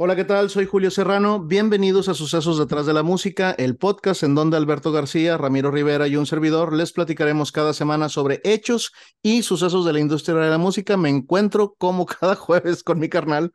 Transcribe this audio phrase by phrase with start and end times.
[0.00, 0.48] Hola, ¿qué tal?
[0.48, 1.40] Soy Julio Serrano.
[1.40, 6.06] Bienvenidos a Sucesos detrás de la música, el podcast en donde Alberto García, Ramiro Rivera
[6.06, 8.92] y un servidor les platicaremos cada semana sobre hechos
[9.22, 10.96] y sucesos de la industria de la música.
[10.96, 13.52] Me encuentro como cada jueves con mi carnal.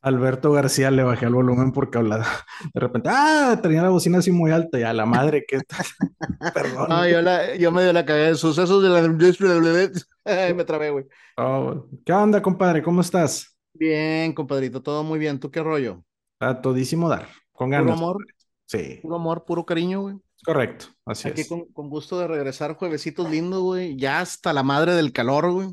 [0.00, 2.28] Alberto García le bajé el volumen porque hablaba
[2.72, 5.84] de repente, ah, tenía la bocina así muy alta y a la madre, ¿qué tal?
[6.54, 6.88] Perdón.
[6.88, 9.90] No, yo, la, yo me dio la cagada de sucesos de la industria de
[10.54, 11.04] me trabé, güey.
[11.36, 12.82] Oh, ¿Qué onda, compadre?
[12.82, 13.53] ¿Cómo estás?
[13.74, 15.38] Bien, compadrito, todo muy bien.
[15.40, 16.04] ¿Tú qué rollo?
[16.40, 17.94] A todísimo dar, con ganas.
[17.94, 18.26] Puro amor.
[18.66, 19.00] Sí.
[19.02, 20.16] Puro amor, puro cariño, güey.
[20.44, 21.48] Correcto, así Aquí es.
[21.48, 23.96] Con, con, gusto de regresar, juevesitos lindo, güey.
[23.96, 25.68] Ya hasta la madre del calor, güey.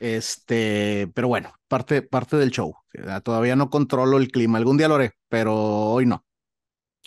[0.00, 2.74] Este, pero bueno, parte, parte del show.
[3.22, 4.58] Todavía no controlo el clima.
[4.58, 6.24] Algún día lo haré, pero hoy no.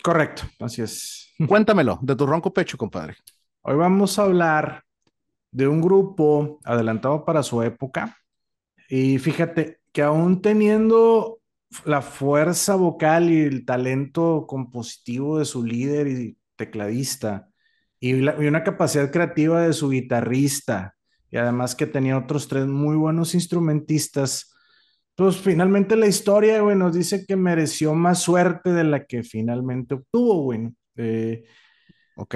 [0.02, 1.32] Correcto, así es.
[1.48, 3.16] Cuéntamelo, de tu ronco pecho, compadre.
[3.62, 4.84] Hoy vamos a hablar
[5.50, 8.16] de un grupo adelantado para su época.
[8.88, 11.40] Y fíjate, que aún teniendo
[11.84, 17.48] la fuerza vocal y el talento compositivo de su líder y tecladista,
[18.00, 20.94] y, la, y, una capacidad creativa de su guitarrista,
[21.30, 24.52] y además que tenía otros tres muy buenos instrumentistas,
[25.14, 29.94] pues finalmente la historia, güey, nos dice que mereció más suerte de la que finalmente
[29.94, 30.70] obtuvo, güey.
[30.96, 31.44] Eh,
[32.16, 32.34] ok.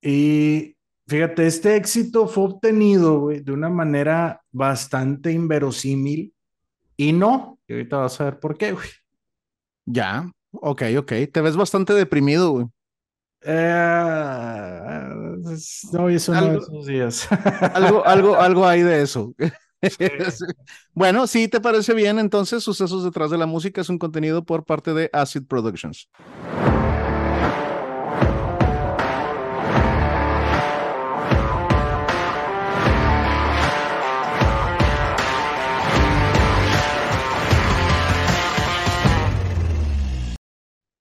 [0.00, 6.32] Y fíjate, este éxito fue obtenido, güey, de una manera bastante inverosímil
[6.96, 8.88] y no, y ahorita vas a ver por qué, güey.
[9.84, 11.12] Ya, ok, ok.
[11.32, 12.66] Te ves bastante deprimido, güey.
[13.44, 15.08] Eh,
[15.92, 17.28] no, eso algo, no esos días.
[17.74, 19.34] algo, algo, algo hay de eso.
[19.38, 19.48] Sí.
[20.94, 24.64] bueno, si te parece bien, entonces Sucesos detrás de la música es un contenido por
[24.64, 26.08] parte de Acid Productions.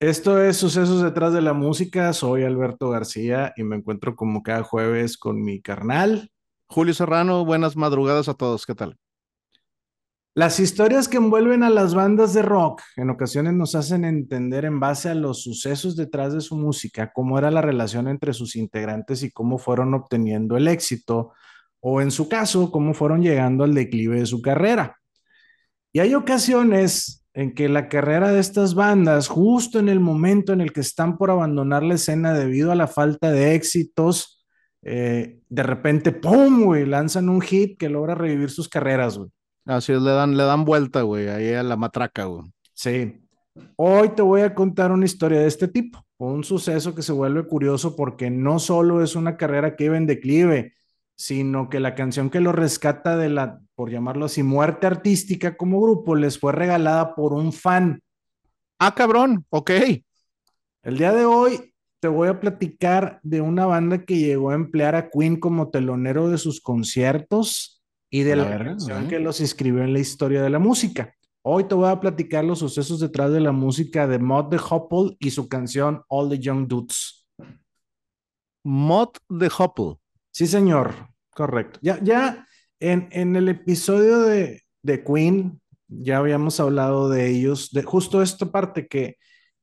[0.01, 2.11] Esto es Sucesos detrás de la música.
[2.11, 6.31] Soy Alberto García y me encuentro como cada jueves con mi carnal.
[6.65, 8.65] Julio Serrano, buenas madrugadas a todos.
[8.65, 8.97] ¿Qué tal?
[10.33, 14.79] Las historias que envuelven a las bandas de rock en ocasiones nos hacen entender en
[14.79, 19.21] base a los sucesos detrás de su música cómo era la relación entre sus integrantes
[19.21, 21.33] y cómo fueron obteniendo el éxito
[21.79, 24.97] o en su caso cómo fueron llegando al declive de su carrera.
[25.93, 30.61] Y hay ocasiones en que la carrera de estas bandas, justo en el momento en
[30.61, 34.45] el que están por abandonar la escena debido a la falta de éxitos,
[34.83, 39.29] eh, de repente, ¡pum!, güey, lanzan un hit que logra revivir sus carreras, güey.
[39.65, 42.43] Así es, le dan, le dan vuelta, güey, ahí a la matraca, güey.
[42.73, 43.21] Sí.
[43.75, 47.45] Hoy te voy a contar una historia de este tipo, un suceso que se vuelve
[47.45, 50.73] curioso porque no solo es una carrera que iba en declive,
[51.21, 55.79] sino que la canción que lo rescata de la, por llamarlo así, muerte artística como
[55.79, 58.01] grupo, les fue regalada por un fan.
[58.79, 59.69] Ah, cabrón, ok.
[60.81, 64.95] El día de hoy te voy a platicar de una banda que llegó a emplear
[64.95, 69.83] a Queen como telonero de sus conciertos y de la, la canción que los inscribió
[69.83, 71.13] en la historia de la música.
[71.43, 75.17] Hoy te voy a platicar los sucesos detrás de la música de Mod the Hopple
[75.19, 77.27] y su canción All the Young Dudes.
[78.63, 80.01] Mod the Hopple.
[80.33, 81.79] Sí, señor, correcto.
[81.81, 82.47] Ya, ya
[82.79, 88.45] en, en el episodio de, de, Queen, ya habíamos hablado de ellos, de justo esta
[88.51, 89.17] parte que,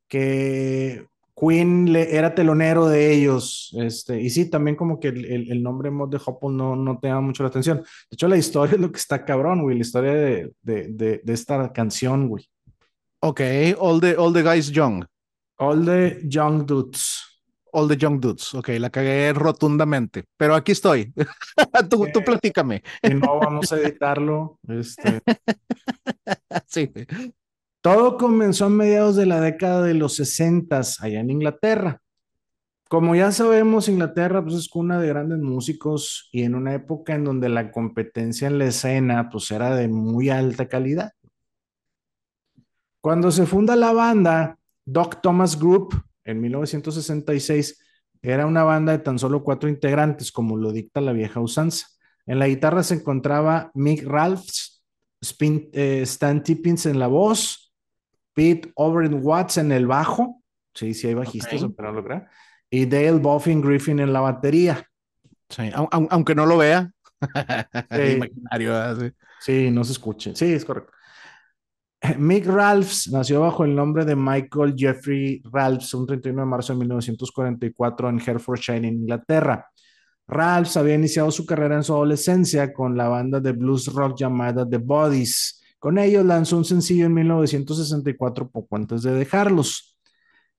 [0.08, 1.06] que
[1.38, 5.62] Queen le, era telonero de ellos, este, y sí, también como que el, el, el
[5.62, 7.78] nombre Mod de Hopple no, no te llama mucho la atención.
[7.78, 11.20] De hecho, la historia es lo que está cabrón, güey, la historia de, de, de,
[11.22, 12.48] de esta canción, güey.
[13.20, 13.40] Ok,
[13.78, 15.04] all the, all the guys young.
[15.58, 17.27] All the young dudes.
[17.72, 18.54] All the Young Dudes.
[18.54, 21.12] Ok, la cagué rotundamente, pero aquí estoy.
[21.90, 22.82] tú, tú, platícame.
[23.02, 24.58] Y no vamos a editarlo.
[24.68, 25.20] Este...
[26.66, 26.90] sí.
[27.80, 32.00] Todo comenzó a mediados de la década de los 60 allá en Inglaterra.
[32.88, 37.24] Como ya sabemos, Inglaterra pues, es cuna de grandes músicos y en una época en
[37.24, 41.12] donde la competencia en la escena pues, era de muy alta calidad.
[43.00, 47.82] Cuando se funda la banda, Doc Thomas Group, en 1966
[48.20, 51.86] era una banda de tan solo cuatro integrantes, como lo dicta la vieja usanza.
[52.26, 54.82] En la guitarra se encontraba Mick Ralphs,
[55.22, 57.72] Spin, eh, Stan Tippins en la voz,
[58.34, 60.42] Pete Overend Watts en el bajo,
[60.74, 61.74] sí, sí hay bajistas, okay.
[61.74, 62.26] pero no lo
[62.70, 64.86] y Dale Boffin Griffin en la batería.
[65.48, 66.90] Sí, aunque no lo vea.
[67.90, 68.12] Sí.
[68.12, 69.00] Imaginario.
[69.00, 69.12] ¿sí?
[69.40, 70.36] sí, no se escuche.
[70.36, 70.92] Sí, es correcto.
[72.18, 76.78] Mick Ralphs nació bajo el nombre de Michael Jeffrey Ralphs un 31 de marzo de
[76.80, 79.66] 1944 en Hertfordshire, Inglaterra.
[80.26, 84.68] Ralphs había iniciado su carrera en su adolescencia con la banda de blues rock llamada
[84.68, 89.96] The Bodies Con ellos lanzó un sencillo en 1964, poco antes de dejarlos.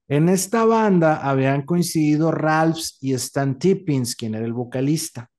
[0.07, 5.29] En esta banda habían coincidido Ralphs y Stan Tippins, quien era el vocalista.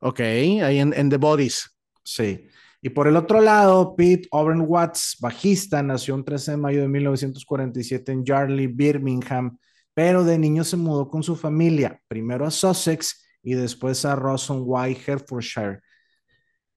[0.00, 1.76] Ok, ahí en, en The Bodies.
[2.02, 2.46] Sí.
[2.84, 6.88] Y por el otro lado, Pete Owen Watts, bajista, nació el 13 de mayo de
[6.88, 9.56] 1947 en Yardley, Birmingham,
[9.94, 14.98] pero de niño se mudó con su familia, primero a Sussex y después a Rossonway,
[15.06, 15.80] Hertfordshire.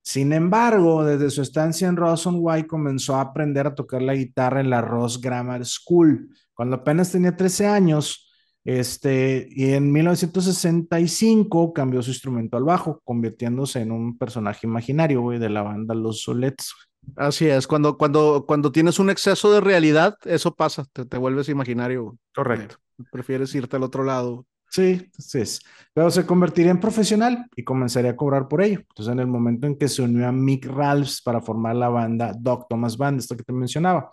[0.03, 4.69] Sin embargo, desde su estancia en Rossonway comenzó a aprender a tocar la guitarra en
[4.69, 6.29] la Ross Grammar School.
[6.53, 8.24] Cuando apenas tenía 13 años,
[8.65, 15.37] este, y en 1965 cambió su instrumento al bajo, convirtiéndose en un personaje imaginario, güey,
[15.37, 16.73] de la banda Los Solets.
[17.15, 21.47] Así es, cuando, cuando, cuando tienes un exceso de realidad, eso pasa, te, te vuelves
[21.47, 22.17] imaginario.
[22.33, 22.77] Correcto.
[23.11, 24.47] Prefieres irte al otro lado.
[24.69, 25.61] Sí, sí es.
[25.93, 28.79] Pero se convertiría en profesional y comenzaría a cobrar por ello.
[28.79, 32.33] Entonces, en el momento en que se unió a Mick Ralphs para formar la banda
[32.37, 34.11] Doc Thomas Band, esto que te mencionaba.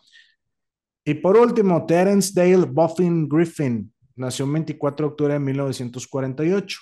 [1.05, 6.79] Y por último, Terence Dale Boffin Griffin, nació el 24 de octubre de 1948.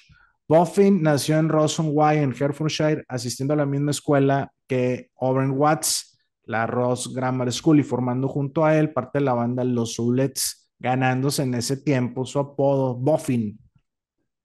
[0.49, 6.67] Boffin nació en Rossonway, en Hertfordshire, asistiendo a la misma escuela que Owen Watts, la
[6.67, 11.44] Ross Grammar School, y formando junto a él parte de la banda Los Soulets, ganándose
[11.44, 13.61] en ese tiempo su apodo Boffin.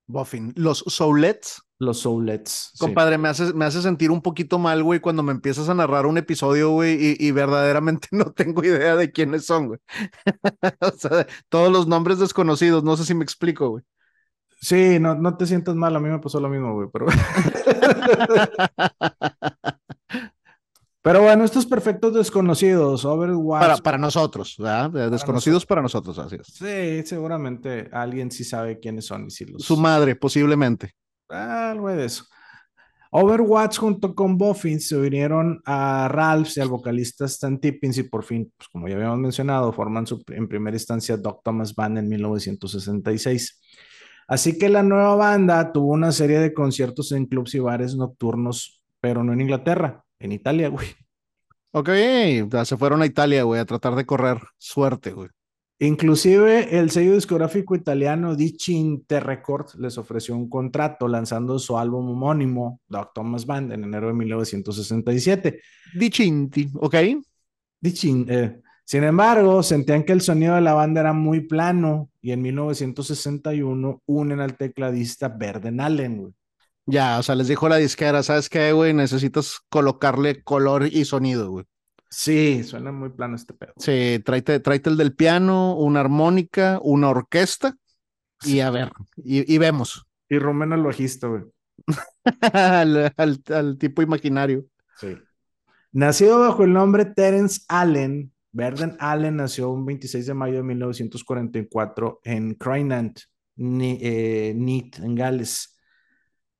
[0.05, 0.53] Boffin.
[0.55, 1.61] Los Soulets.
[1.77, 2.71] Los Soulets.
[2.79, 6.05] Compadre, me, hace, me hace sentir un poquito mal, güey, cuando me empiezas a narrar
[6.05, 9.79] un episodio, güey, y, y, verdaderamente no tengo idea de quiénes son, güey.
[10.81, 13.83] o sea, todos los nombres desconocidos, no sé si me explico, güey.
[14.61, 17.05] Sí, no, no te sientas mal, a mí me pasó lo mismo, güey, pero...
[21.05, 23.61] Pero bueno, estos perfectos desconocidos, Overwatch.
[23.61, 24.91] Para, para nosotros, ¿verdad?
[24.91, 25.65] Para desconocidos nosotros.
[25.67, 26.47] para nosotros, así es.
[26.47, 29.63] Sí, seguramente alguien sí sabe quiénes son y si los.
[29.63, 30.95] Su madre, posiblemente.
[31.29, 32.25] Algo de eso.
[33.11, 38.25] Overwatch junto con Boffin se unieron a Ralphs y al vocalista Stan Tippins y por
[38.25, 42.09] fin, pues como ya habíamos mencionado, forman su, en primera instancia Doc Thomas Band en
[42.09, 43.61] 1966.
[44.27, 48.83] Así que la nueva banda tuvo una serie de conciertos en clubs y bares nocturnos,
[48.99, 50.87] pero no en Inglaterra, en Italia, güey.
[51.71, 51.89] Ok,
[52.65, 55.29] se fueron a Italia, güey, a tratar de correr suerte, güey.
[55.79, 62.79] Inclusive el sello discográfico italiano Dicinte Records les ofreció un contrato lanzando su álbum homónimo,
[62.87, 65.61] Doc Thomas Band, en enero de 1967.
[65.93, 66.95] Dicinti, ok.
[67.81, 68.61] Dicin, eh.
[68.85, 74.03] Sin embargo, sentían que el sonido de la banda era muy plano y en 1961
[74.05, 76.33] unen al tecladista Verden Allen, güey.
[76.85, 78.93] Ya, o sea, les dijo la disquera, ¿sabes qué, güey?
[78.93, 81.65] Necesitas colocarle color y sonido, güey.
[82.17, 83.73] Sí, suena muy plano este pedo.
[83.75, 87.75] Sí, tráete, tráete el del piano, una armónica, una orquesta
[88.45, 90.05] y a ver, y, y vemos.
[90.27, 91.43] Y Romero el bajista, güey.
[92.41, 94.65] al, al, al, tipo imaginario.
[94.97, 95.15] Sí.
[95.91, 102.21] Nacido bajo el nombre Terence Allen, Verden Allen nació un 26 de mayo de 1944
[102.23, 103.19] en Crynant,
[103.57, 105.74] eh, Neath, en Gales.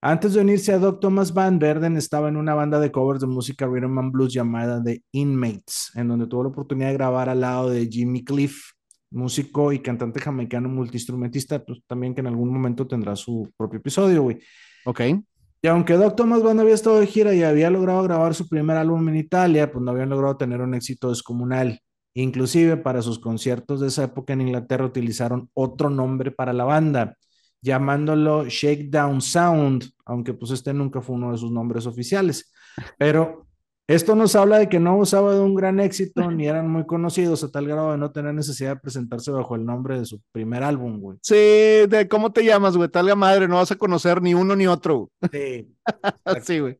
[0.07, 3.25] Antes de unirse a Doc Thomas Van Verden estaba en una banda de covers de
[3.25, 7.42] música rhythm and blues llamada The Inmates, en donde tuvo la oportunidad de grabar al
[7.42, 8.74] lado de Jimmy Cliff,
[9.10, 14.22] músico y cantante jamaicano multiinstrumentista, pues también que en algún momento tendrá su propio episodio,
[14.22, 14.38] güey.
[14.86, 15.02] Ok.
[15.63, 18.78] Y aunque Doc Thomas Band había estado de gira y había logrado grabar su primer
[18.78, 21.80] álbum en Italia, pues no habían logrado tener un éxito descomunal.
[22.13, 27.18] Inclusive para sus conciertos de esa época en Inglaterra utilizaron otro nombre para la banda
[27.66, 32.54] llamándolo Shakedown Sound, aunque pues este nunca fue uno de sus nombres oficiales.
[32.98, 33.48] Pero
[33.88, 37.44] esto nos habla de que no usaba de un gran éxito ni eran muy conocidos
[37.44, 40.62] a tal grado de no tener necesidad de presentarse bajo el nombre de su primer
[40.62, 41.18] álbum, güey.
[41.24, 44.68] Sí, de cómo te llamas, güey, talga madre, no vas a conocer ni uno ni
[44.68, 45.10] otro.
[45.31, 45.68] Sí.
[46.44, 46.80] sí, güey.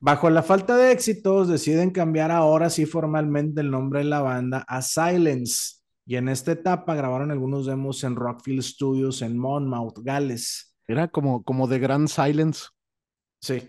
[0.00, 4.64] Bajo la falta de éxitos, deciden cambiar ahora sí formalmente el nombre de la banda
[4.68, 5.77] a Silence
[6.08, 10.74] y en esta etapa grabaron algunos demos en Rockfield Studios en Monmouth, Gales.
[10.86, 12.68] Era como, como de Grand Silence.
[13.42, 13.68] Sí.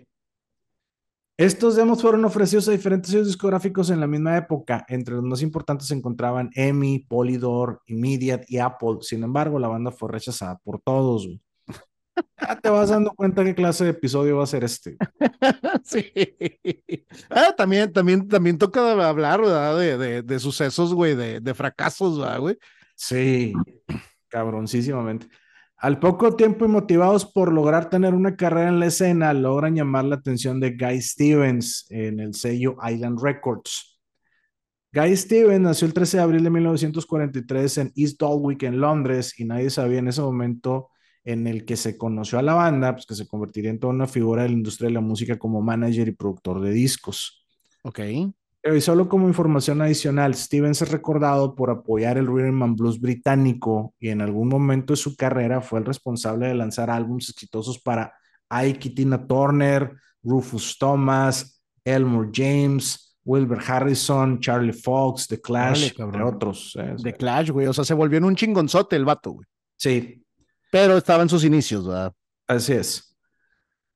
[1.36, 4.86] Estos demos fueron ofrecidos a diferentes sellos discográficos en la misma época.
[4.88, 9.00] Entre los más importantes se encontraban EMI, Polydor, Immediate y Apple.
[9.02, 11.28] Sin embargo, la banda fue rechazada por todos.
[12.42, 14.98] Ya te vas dando cuenta qué clase de episodio va a ser este.
[15.84, 16.12] sí.
[17.30, 19.78] Ah, también, también, también toca hablar, ¿verdad?
[19.78, 22.58] De, de, de sucesos, güey, de, de fracasos, ¿verdad, güey?
[22.96, 23.54] Sí,
[24.28, 25.28] cabroncísimamente.
[25.78, 30.04] Al poco tiempo y motivados por lograr tener una carrera en la escena, logran llamar
[30.04, 33.98] la atención de Guy Stevens en el sello Island Records.
[34.92, 39.46] Guy Stevens nació el 13 de abril de 1943 en East Dulwich, en Londres, y
[39.46, 40.90] nadie sabía en ese momento
[41.24, 44.08] en el que se conoció a la banda, pues que se convertiría en toda una
[44.08, 47.46] figura de la industria de la música como manager y productor de discos.
[47.84, 48.00] Ok.
[48.62, 53.96] Y solo como información adicional, Stevens es recordado por apoyar el rhythm and blues británico
[54.00, 58.14] y en algún momento de su carrera fue el responsable de lanzar álbumes exitosos para
[58.50, 66.76] Ike Tina Turner, Rufus Thomas, Elmore James, Wilbur Harrison, Charlie Fox, The Clash, entre otros.
[66.80, 66.96] ¿eh?
[67.02, 67.68] The Clash, güey.
[67.68, 69.48] O sea, se volvió en un chingonzote el vato, güey.
[69.78, 70.22] Sí.
[70.72, 72.14] Pero estaba en sus inicios, ¿verdad?
[72.48, 73.10] Así es.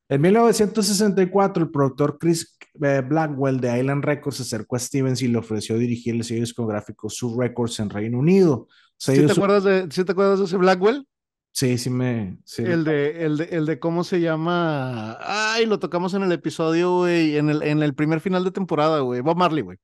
[0.10, 5.27] En 1964, el productor Chris eh, Blackwell de Island Records se acercó a Stevens y
[5.27, 8.68] le ofreció dirigir el sello discográfico Sub Records en Reino Unido.
[8.98, 11.08] ¿Sí te, acuerdas de, ¿Sí te acuerdas de ese Blackwell?
[11.51, 12.39] Sí, sí me...
[12.58, 15.18] El, de, el, de, el de cómo se llama...
[15.22, 19.01] Ay, lo tocamos en el episodio, güey, en el, en el primer final de temporada,
[19.01, 19.22] güey.
[19.22, 19.77] Bob Marley, güey.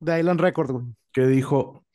[0.00, 0.84] De Island Records, güey.
[1.12, 1.85] Que dijo,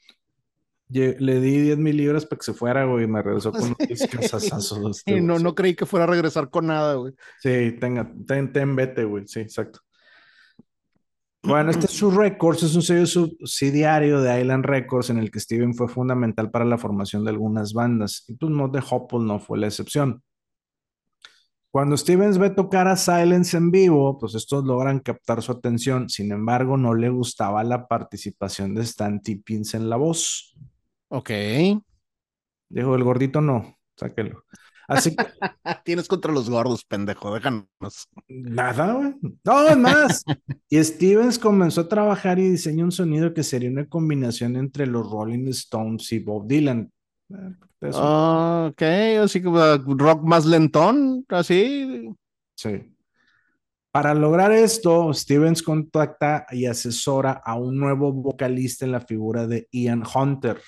[0.92, 3.76] le di 10 mil libras para que se fuera, güey, y me regresó con
[4.78, 7.14] unos Y no, no creí que fuera a regresar con nada, güey.
[7.40, 9.80] Sí, tenga, ten, ten, vete, güey, sí, exacto.
[11.44, 15.40] Bueno, este es su Records, es un sello subsidiario de Island Records en el que
[15.40, 18.26] Steven fue fundamental para la formación de algunas bandas.
[18.28, 20.22] Y pues Mod de Hopple no fue la excepción.
[21.72, 26.10] Cuando Stevens ve tocar a Silence en vivo, pues estos logran captar su atención.
[26.10, 30.54] Sin embargo, no le gustaba la participación de Stan Tippins en la voz.
[31.12, 31.30] Ok.
[32.70, 34.46] Dijo, el gordito no, sáquelo.
[34.88, 35.26] Así que.
[35.86, 37.68] Tienes contra los gordos, pendejo, déjanos.
[38.30, 39.16] Nada, güey.
[39.44, 40.24] No, es más.
[40.70, 45.10] y Stevens comenzó a trabajar y diseñó un sonido que sería una combinación entre los
[45.10, 46.90] Rolling Stones y Bob Dylan.
[47.82, 48.82] Ok,
[49.22, 49.60] así como
[49.98, 52.10] rock más lentón, así.
[52.56, 52.96] Sí.
[53.92, 59.68] Para lograr esto, Stevens contacta y asesora a un nuevo vocalista en la figura de
[59.72, 60.62] Ian Hunter.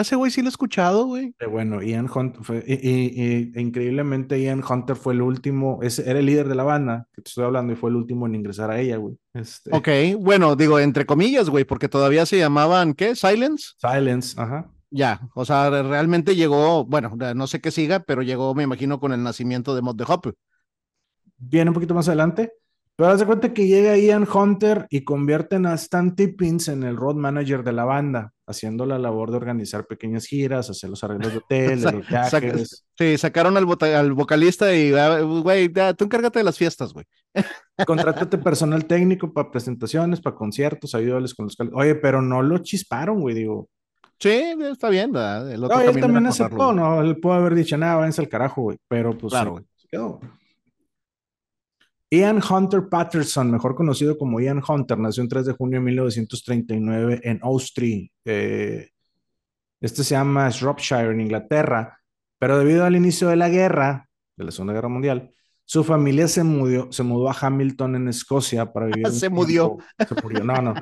[0.00, 1.34] Ese güey sí lo he escuchado, güey.
[1.50, 6.54] Bueno, Ian Hunter fue, y, increíblemente Ian Hunter fue el último, era el líder de
[6.54, 9.16] la banda que te estoy hablando y fue el último en ingresar a ella, güey.
[9.34, 9.70] Este...
[9.74, 13.14] Ok, bueno, digo, entre comillas, güey, porque todavía se llamaban, ¿qué?
[13.14, 13.74] Silence.
[13.78, 14.70] Silence, ajá.
[14.90, 19.12] Ya, o sea, realmente llegó, bueno, no sé qué siga, pero llegó, me imagino, con
[19.12, 20.34] el nacimiento de Mod de Hop.
[21.36, 22.52] Viene un poquito más adelante.
[22.98, 26.96] Pero haz de cuenta que llega Ian Hunter y convierten a Stan Tippins en el
[26.96, 31.30] road manager de la banda, haciendo la labor de organizar pequeñas giras, hacer los arreglos
[31.30, 32.84] de hotel, los viajes.
[32.98, 37.06] Sí, sacaron al, al vocalista y, ah, güey, tú encárgate de las fiestas, güey.
[37.86, 41.56] Contrátate personal técnico para presentaciones, para conciertos, ayúdales con los...
[41.74, 43.68] Oye, pero no lo chisparon, güey, digo.
[44.18, 45.52] Sí, está bien, ¿verdad?
[45.52, 47.00] El otro no, él también aceptó, ¿no?
[47.00, 48.78] Él puede haber dicho, nada, váyanse al carajo, güey.
[48.88, 49.64] Pero pues claro, güey.
[49.88, 50.18] quedó.
[52.10, 57.20] Ian Hunter Patterson, mejor conocido como Ian Hunter, nació el 3 de junio de 1939
[57.22, 58.08] en Austria.
[58.24, 58.88] Eh,
[59.80, 62.00] este se llama Shropshire, en Inglaterra,
[62.38, 65.32] pero debido al inicio de la guerra, de la Segunda Guerra Mundial,
[65.64, 69.06] su familia se mudó, se mudó a Hamilton, en Escocia, para vivir.
[69.12, 69.76] se murió.
[69.98, 70.74] Se murió, no, no.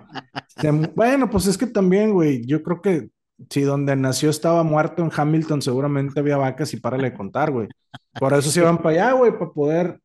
[0.94, 3.08] bueno, pues es que también, güey, yo creo que
[3.50, 7.68] si donde nació estaba muerto en Hamilton, seguramente había vacas y para de contar, güey.
[8.18, 10.00] Por eso se iban para allá, güey, para poder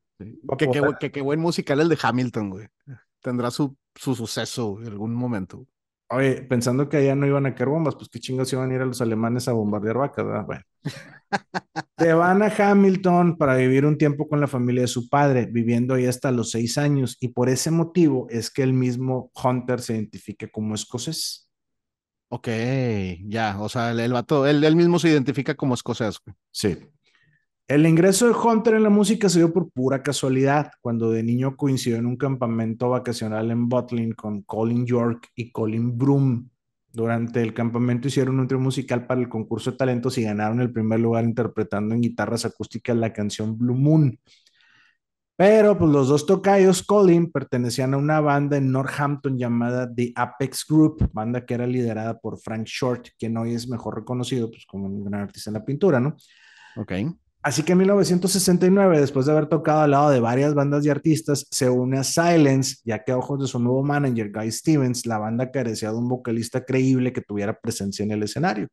[1.00, 2.68] Qué buen musical el de Hamilton, güey.
[3.22, 5.66] Tendrá su, su suceso en algún momento.
[6.10, 8.82] Oye, pensando que allá no iban a caer bombas, pues qué chingos iban a ir
[8.82, 10.46] a los alemanes a bombardear vacas, ¿verdad?
[10.46, 10.62] Bueno.
[11.98, 15.94] Se van a Hamilton para vivir un tiempo con la familia de su padre, viviendo
[15.94, 19.94] ahí hasta los seis años, y por ese motivo es que el mismo Hunter se
[19.94, 21.50] identifica como escocés.
[22.28, 22.48] Ok,
[23.28, 26.20] ya, o sea, el, el vato, él, él mismo se identifica como escocés.
[26.52, 26.78] Sí.
[27.72, 31.56] El ingreso de Hunter en la música se dio por pura casualidad, cuando de niño
[31.56, 36.50] coincidió en un campamento vacacional en Butlin con Colin York y Colin Broom.
[36.92, 40.74] Durante el campamento hicieron un trío musical para el concurso de talentos y ganaron el
[40.74, 44.20] primer lugar interpretando en guitarras acústicas la canción Blue Moon.
[45.38, 50.66] Pero pues los dos tocayos, Colin, pertenecían a una banda en Northampton llamada The Apex
[50.68, 54.88] Group, banda que era liderada por Frank Short, quien hoy es mejor reconocido pues, como
[54.88, 56.18] un gran artista en la pintura, ¿no?
[56.76, 56.92] Ok.
[57.44, 61.48] Así que en 1969, después de haber tocado al lado de varias bandas y artistas,
[61.50, 65.18] se une a Silence, ya que a ojos de su nuevo manager, Guy Stevens, la
[65.18, 68.68] banda carecía de un vocalista creíble que tuviera presencia en el escenario.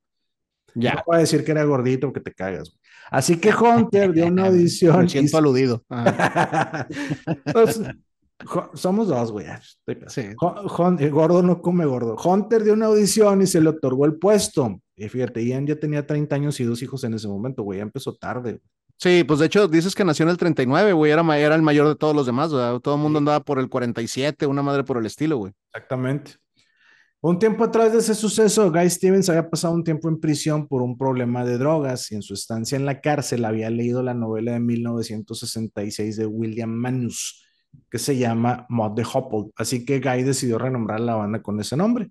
[0.74, 0.94] Ya.
[0.94, 2.76] No puedo decir que era gordito que te cagas.
[3.10, 5.02] Así que Hunter dio una audición.
[5.02, 5.84] Me siento aludido.
[7.52, 7.80] Pues,
[8.74, 9.46] somos dos, güey.
[10.06, 10.28] Sí.
[11.10, 12.16] gordo no come gordo.
[12.22, 14.80] Hunter dio una audición y se le otorgó el puesto.
[14.98, 17.84] Y fíjate, Ian ya tenía 30 años y dos hijos en ese momento, güey, ya
[17.84, 18.60] empezó tarde.
[18.96, 21.86] Sí, pues de hecho dices que nació en el 39, güey, era, era el mayor
[21.86, 25.06] de todos los demás, todo el mundo andaba por el 47, una madre por el
[25.06, 25.52] estilo, güey.
[25.72, 26.32] Exactamente.
[27.20, 30.82] Un tiempo atrás de ese suceso, Guy Stevens había pasado un tiempo en prisión por
[30.82, 34.52] un problema de drogas y en su estancia en la cárcel había leído la novela
[34.52, 37.44] de 1966 de William Manus,
[37.88, 39.52] que se llama Mod de Hopple.
[39.56, 42.10] Así que Guy decidió renombrar la banda con ese nombre.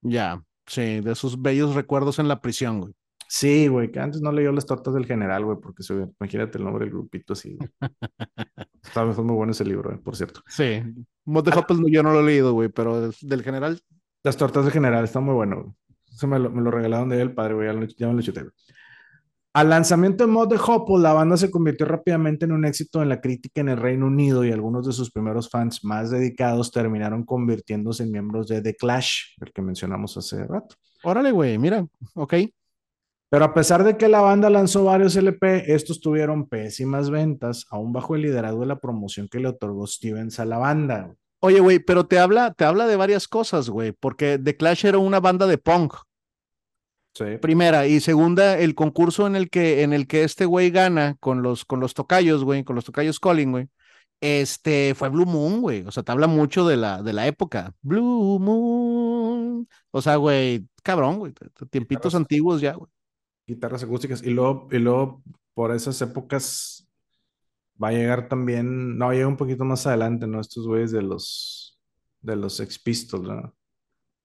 [0.00, 2.94] Ya, sí, de esos bellos recuerdos en la prisión, güey.
[3.28, 6.64] Sí, güey, que antes no leyó las tortas del general, güey, porque se, imagínate el
[6.64, 7.56] nombre del grupito así.
[8.82, 10.42] Está muy bueno ese libro, eh, por cierto.
[10.46, 10.82] Sí,
[11.24, 13.80] Mod de Hopple yo no lo he leído, güey, pero del general.
[14.22, 15.74] Las tortas del general, está muy bueno, güey.
[16.12, 18.52] Eso me lo, me lo regalaron de él, padre, güey, ya, me lo chuté, güey.
[19.54, 23.10] Al lanzamiento de Mod de Hopple, la banda se convirtió rápidamente en un éxito en
[23.10, 27.24] la crítica en el Reino Unido y algunos de sus primeros fans más dedicados terminaron
[27.24, 30.76] convirtiéndose en miembros de The Clash, el que mencionamos hace rato.
[31.04, 32.34] Órale, güey, mira, ok.
[33.28, 37.92] Pero a pesar de que la banda lanzó varios LP, estos tuvieron pésimas ventas, aún
[37.92, 41.14] bajo el liderazgo de la promoción que le otorgó Stevens a la banda.
[41.40, 44.96] Oye, güey, pero te habla, te habla de varias cosas, güey, porque The Clash era
[44.96, 45.94] una banda de punk.
[47.40, 47.86] Primera.
[47.86, 51.64] Y segunda, el concurso en el que, en el que este güey gana con los,
[51.64, 53.68] con los tocayos, güey, con los tocayos Colin, güey.
[54.20, 55.82] Este fue Blue Moon, güey.
[55.82, 57.74] O sea, te habla mucho de la, de la época.
[57.82, 59.68] Blue Moon.
[59.90, 61.34] O sea, güey, cabrón, güey.
[61.70, 62.90] Tiempitos antiguos ya, güey.
[63.46, 64.22] Guitarras acústicas.
[64.22, 65.22] Y luego, y luego,
[65.54, 66.88] por esas épocas,
[67.82, 68.96] va a llegar también.
[68.96, 70.40] No, llega un poquito más adelante, ¿no?
[70.40, 71.78] Estos güeyes de los,
[72.20, 73.54] de los Ex Pistols, ¿no?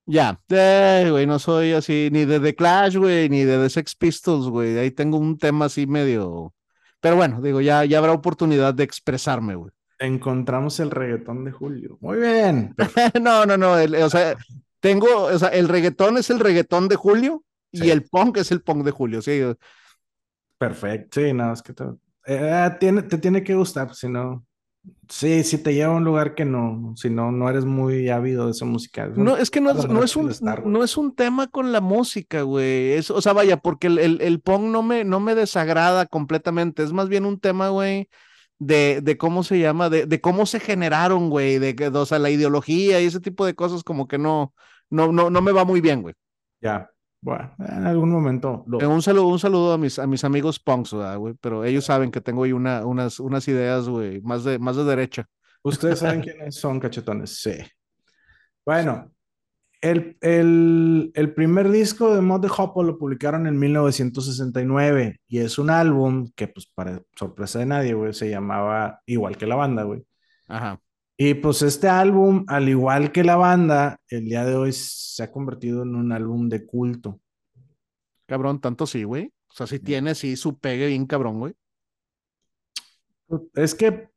[0.10, 3.94] Ya, eh, güey, no soy así ni de The Clash, güey, ni de The Sex
[3.94, 4.78] Pistols, güey.
[4.78, 6.54] Ahí tengo un tema así medio.
[7.02, 9.72] Pero bueno, digo, ya, ya habrá oportunidad de expresarme, güey.
[10.00, 11.98] Encontramos el reggaetón de Julio.
[12.00, 12.74] Muy bien.
[13.22, 13.74] no, no, no.
[13.74, 14.38] o sea,
[14.80, 18.62] tengo, o sea, el reggaetón es el reggaetón de Julio y el punk es el
[18.62, 19.42] punk de Julio, sí.
[20.58, 21.20] Perfecto.
[21.20, 21.84] Sí, no, es que te,
[22.28, 24.47] eh, tiene, te tiene que gustar, si no.
[25.10, 28.46] Sí, si te lleva a un lugar que no, si no, no eres muy ávido
[28.46, 29.08] de esa música.
[29.08, 30.32] No, es que no, es, no es un,
[30.65, 32.98] no es un tema con la música, güey.
[32.98, 36.84] o sea, vaya, porque el, el, el, punk no me, no me desagrada completamente.
[36.84, 38.10] Es más bien un tema, güey,
[38.60, 42.29] de, de cómo se llama, de, de cómo se generaron, güey, de, o sea, la
[42.29, 44.53] ideología y ese tipo de cosas como que no,
[44.89, 46.15] no, no, no me va muy bien, güey.
[46.60, 46.89] Ya.
[47.22, 48.64] Bueno, en algún momento.
[48.80, 51.34] Eh, un, saludo, un saludo a mis, a mis amigos punks, güey?
[51.42, 54.84] Pero ellos saben que tengo ahí una, unas, unas ideas, güey, más de, más de
[54.84, 55.25] derecha.
[55.64, 57.56] Ustedes saben quiénes son cachetones, sí.
[58.66, 59.12] Bueno,
[59.82, 65.58] el, el, el, primer disco de Mod de Hoppo lo publicaron en 1969 y es
[65.58, 69.84] un álbum que, pues, para sorpresa de nadie, güey, se llamaba igual que la banda,
[69.84, 70.03] güey.
[70.48, 70.80] Ajá.
[71.20, 75.32] Y pues este álbum, al igual que la banda, el día de hoy se ha
[75.32, 77.20] convertido en un álbum de culto.
[78.27, 79.34] Cabrón, tanto sí, güey.
[79.50, 81.56] O sea, sí tiene, sí, su pegue bien cabrón, güey.
[83.56, 84.10] Es que...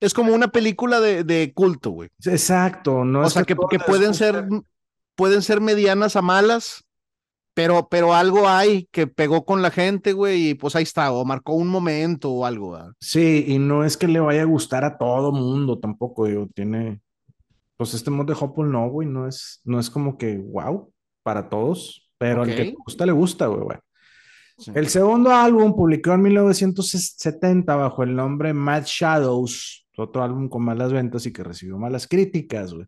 [0.00, 2.10] Es como una película de, de culto, güey.
[2.26, 3.02] Exacto.
[3.06, 4.46] No o sea, que, que pueden ser,
[5.14, 6.84] pueden ser medianas a malas,
[7.54, 11.24] pero, pero algo hay que pegó con la gente, güey, y pues ahí está, o
[11.24, 12.76] marcó un momento o algo.
[13.00, 17.00] Sí, y no es que le vaya a gustar a todo mundo tampoco, digo, tiene,
[17.76, 21.48] pues este mod de Hopple no, güey, no es, no es como que wow para
[21.48, 23.78] todos, pero al que le gusta, le gusta, güey, güey.
[24.74, 30.92] El segundo álbum publicado en 1970 bajo el nombre Mad Shadows, otro álbum con malas
[30.92, 32.86] ventas y que recibió malas críticas, güey.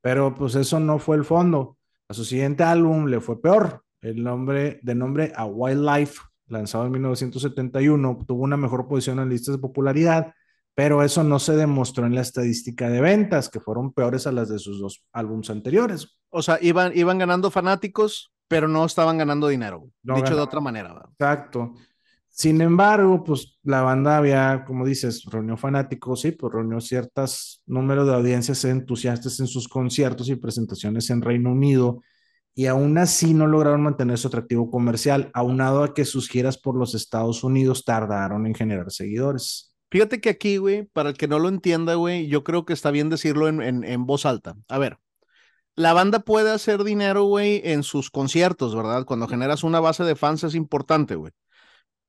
[0.00, 1.78] Pero pues eso no fue el fondo.
[2.08, 6.92] A su siguiente álbum le fue peor el nombre de nombre a Wildlife, lanzado en
[6.92, 10.34] 1971, tuvo una mejor posición en listas de popularidad,
[10.74, 14.50] pero eso no se demostró en la estadística de ventas, que fueron peores a las
[14.50, 16.18] de sus dos álbumes anteriores.
[16.28, 21.08] O sea, iban, iban ganando fanáticos, pero no estaban ganando dinero, dicho de otra manera.
[21.18, 21.72] Exacto.
[22.28, 28.06] Sin embargo, pues la banda había, como dices, reunió fanáticos, sí, pues reunió ciertos números
[28.06, 32.00] de audiencias entusiastas en sus conciertos y presentaciones en Reino Unido
[32.54, 36.76] y aún así no lograron mantener su atractivo comercial, aunado a que sus giras por
[36.76, 39.74] los Estados Unidos tardaron en generar seguidores.
[39.90, 42.90] Fíjate que aquí, güey, para el que no lo entienda, güey, yo creo que está
[42.90, 44.56] bien decirlo en, en, voz alta.
[44.68, 44.98] A ver,
[45.76, 49.04] la banda puede hacer dinero, güey, en sus conciertos, ¿verdad?
[49.04, 51.32] Cuando generas una base de fans es importante, güey.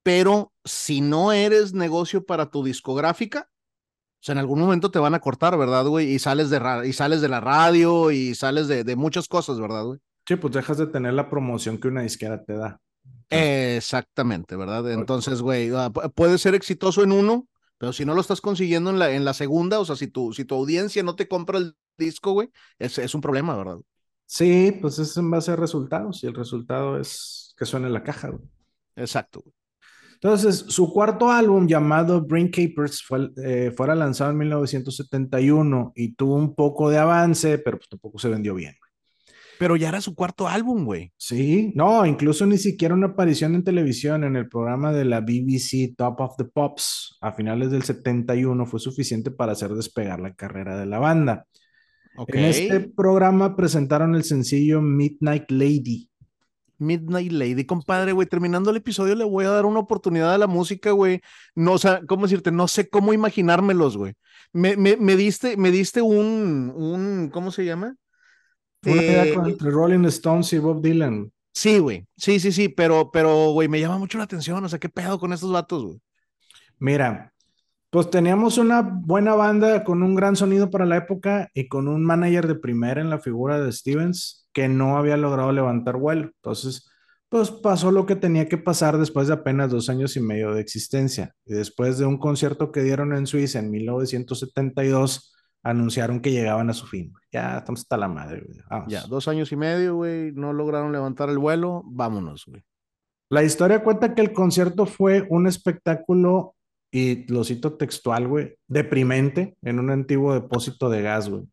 [0.03, 3.49] Pero si no eres negocio para tu discográfica,
[4.25, 6.11] sea, en algún momento te van a cortar, ¿verdad, güey?
[6.11, 9.83] Y sales de, y sales de la radio y sales de, de muchas cosas, ¿verdad,
[9.85, 9.99] güey?
[10.27, 12.79] Sí, pues dejas de tener la promoción que una disquera te da.
[13.29, 14.91] Exactamente, ¿verdad?
[14.91, 18.99] Entonces, güey, ah, puede ser exitoso en uno, pero si no lo estás consiguiendo en
[18.99, 21.75] la, en la segunda, o sea, si tu, si tu audiencia no te compra el
[21.97, 23.77] disco, güey, es, es un problema, ¿verdad?
[24.25, 28.29] Sí, pues es en base a resultados y el resultado es que suene la caja,
[28.29, 28.43] güey.
[28.95, 29.43] Exacto.
[30.13, 36.35] Entonces, su cuarto álbum llamado Brain Capers fue, eh, fuera lanzado en 1971 y tuvo
[36.35, 38.75] un poco de avance, pero pues tampoco se vendió bien.
[39.59, 41.11] Pero ya era su cuarto álbum, güey.
[41.17, 45.95] Sí, no, incluso ni siquiera una aparición en televisión en el programa de la BBC
[45.95, 50.77] Top of the Pops a finales del 71 fue suficiente para hacer despegar la carrera
[50.77, 51.45] de la banda.
[52.27, 56.09] En este programa presentaron el sencillo Midnight Lady.
[56.77, 58.27] Midnight Lady, compadre, güey.
[58.27, 61.21] Terminando el episodio, le voy a dar una oportunidad a la música, güey.
[61.55, 62.51] No, o sea, ¿cómo decirte?
[62.51, 64.13] No sé cómo imaginármelos, güey.
[64.53, 67.95] Me, me, me diste, me diste un, un, ¿cómo se llama?
[68.85, 71.31] Una idea Eh, con- entre Rolling Stones y Bob Dylan.
[71.53, 72.05] sí, güey.
[72.17, 74.63] Sí, sí, sí, pero, pero, güey, me llama mucho la atención.
[74.63, 75.99] O sea, ¿qué pedo con estos vatos, güey?
[76.79, 77.31] Mira,
[77.89, 82.03] pues teníamos una buena banda con un gran sonido para la época y con un
[82.03, 86.23] manager de primera en la figura de Stevens que no había logrado levantar vuelo.
[86.35, 86.89] Entonces,
[87.29, 90.61] pues pasó lo que tenía que pasar después de apenas dos años y medio de
[90.61, 91.33] existencia.
[91.45, 95.34] Y después de un concierto que dieron en Suiza en 1972,
[95.65, 97.11] anunciaron que llegaban a su fin.
[97.31, 98.43] Ya estamos hasta la madre.
[98.45, 98.59] güey.
[98.69, 98.87] Vamos.
[98.87, 100.31] Ya, dos años y medio, güey.
[100.31, 101.81] No lograron levantar el vuelo.
[101.85, 102.63] Vámonos, güey.
[103.29, 106.55] La historia cuenta que el concierto fue un espectáculo,
[106.91, 111.43] y lo cito textual, güey, deprimente en un antiguo depósito de gas, güey.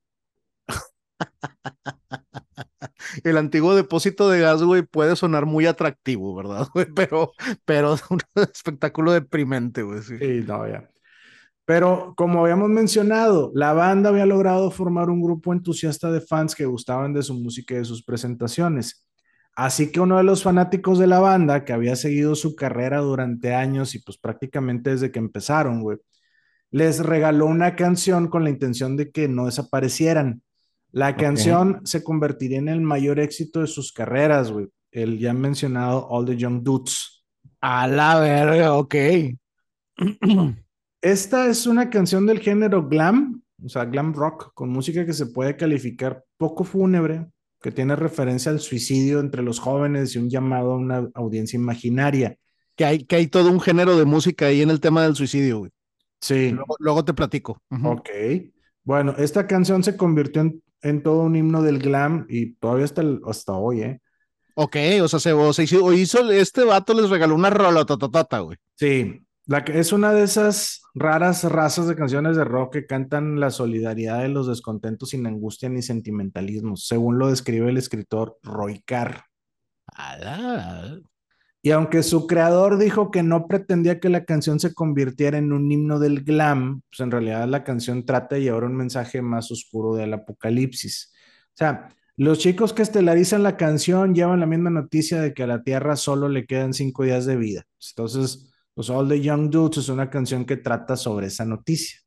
[3.25, 6.87] El antiguo depósito de gas, güey, puede sonar muy atractivo, ¿verdad, güey?
[6.94, 7.33] Pero,
[7.64, 10.03] pero es un espectáculo deprimente, güey.
[10.03, 10.18] Sí.
[10.18, 10.88] Sí, no, ya.
[11.73, 16.67] Pero como habíamos mencionado, la banda había logrado formar un grupo entusiasta de fans que
[16.67, 19.09] gustaban de su música y de sus presentaciones.
[19.57, 23.55] Así que uno de los fanáticos de la banda, que había seguido su carrera durante
[23.55, 25.97] años y pues prácticamente desde que empezaron, güey,
[26.71, 30.43] les regaló una canción con la intención de que no desaparecieran.
[30.91, 34.69] La canción se convertiría en el mayor éxito de sus carreras, güey.
[34.91, 37.25] El ya mencionado All the Young Dudes.
[37.63, 38.95] A la verga, ok.
[41.03, 45.27] Esta es una canción del género glam, o sea, glam rock, con música que se
[45.27, 47.27] puede calificar poco fúnebre,
[47.61, 52.37] que tiene referencia al suicidio entre los jóvenes y un llamado a una audiencia imaginaria.
[52.77, 55.59] Que hay, que hay todo un género de música ahí en el tema del suicidio,
[55.59, 55.71] güey.
[56.21, 57.61] Sí, Luego, luego te platico.
[57.85, 58.09] Ok.
[58.85, 63.03] Bueno, esta canción se convirtió en, en todo un himno del glam y todavía hasta,
[63.03, 64.01] el- hasta hoy, ¿eh?
[64.55, 67.85] Ok, o sea, se, o se hizo, o hizo- este vato les regaló una rola
[67.85, 68.57] tototota, güey.
[68.77, 73.40] Sí, la que es una de esas raras razas de canciones de rock que cantan
[73.40, 78.83] la solidaridad de los descontentos sin angustia ni sentimentalismo, según lo describe el escritor Roy
[78.85, 79.24] Carr.
[81.64, 85.70] Y aunque su creador dijo que no pretendía que la canción se convirtiera en un
[85.70, 89.94] himno del glam, pues en realidad la canción trata de llevar un mensaje más oscuro
[89.94, 91.12] del apocalipsis.
[91.48, 95.46] O sea, los chicos que estelarizan la canción llevan la misma noticia de que a
[95.46, 97.64] la Tierra solo le quedan cinco días de vida.
[97.90, 101.99] Entonces, pues All the Young Dudes es una canción que trata sobre esa noticia.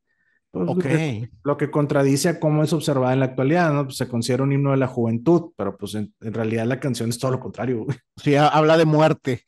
[0.51, 0.75] Pues, Ok.
[0.77, 3.83] lo, que, lo que contradice a cómo es observada en la actualidad, ¿no?
[3.85, 7.09] Pues se considera un himno de la juventud, pero pues en, en realidad la canción
[7.09, 7.97] es todo lo contrario, güey.
[8.17, 9.43] Sí, ha- habla de muerte.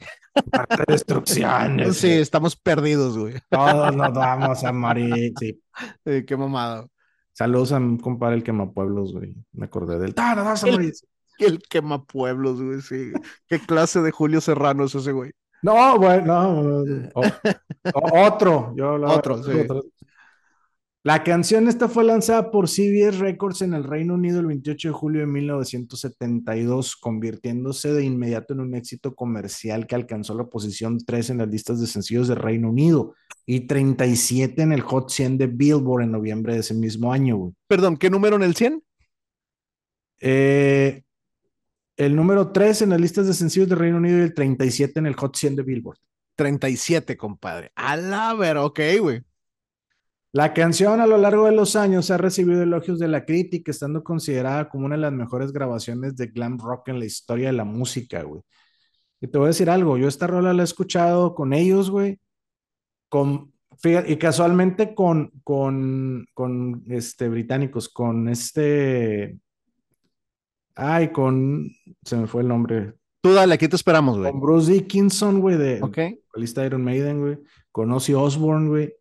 [0.52, 1.96] Parte de destrucciones.
[1.98, 3.36] Sí, estamos perdidos, güey.
[3.50, 5.32] Todos nos vamos a morir.
[5.40, 5.62] Sí.
[6.04, 6.86] Qué mamada.
[7.34, 9.34] Saludos a mi compadre el quemapueblos, güey.
[9.54, 10.14] Me acordé del.
[10.18, 10.94] ¡Ah, nos vamos a El- morir!
[11.40, 13.12] El quema pueblos, güey, sí.
[13.48, 15.32] ¿Qué clase de Julio Serrano es ese, güey?
[15.64, 16.84] No, güey, no.
[17.14, 18.74] O- otro.
[18.76, 19.52] Yo hablaba Otro, sí.
[21.04, 24.94] La canción esta fue lanzada por CBS Records en el Reino Unido el 28 de
[24.94, 31.30] julio de 1972, convirtiéndose de inmediato en un éxito comercial que alcanzó la posición 3
[31.30, 33.14] en las listas de sencillos de Reino Unido
[33.46, 37.54] y 37 en el Hot 100 de Billboard en noviembre de ese mismo año, güey.
[37.68, 38.84] Perdón, ¿qué número en el 100?
[40.20, 41.04] Eh,
[41.98, 45.08] el número 3 en las listas de sencillos de Reino Unido y el 37 en
[45.08, 45.98] el Hot 100 de Billboard.
[46.36, 47.72] 37, compadre.
[47.76, 49.24] A la ver, ok, güey.
[50.32, 54.04] La canción a lo largo de los años ha recibido elogios de la crítica, estando
[54.04, 57.64] considerada como una de las mejores grabaciones de glam rock en la historia de la
[57.64, 58.44] música, güey.
[59.20, 62.20] Y te voy a decir algo, yo esta rola la he escuchado con ellos, güey,
[63.10, 69.40] con, y casualmente con, con, con, este, británicos, con este,
[70.78, 71.70] ay, con,
[72.04, 74.32] se me fue el nombre, Tú dale, aquí te esperamos, güey.
[74.32, 75.98] con Bruce Dickinson, güey, de, Ok.
[76.28, 77.40] vocalista de Iron Maiden, güey,
[77.72, 78.94] con Ozzy Osbourne, güey,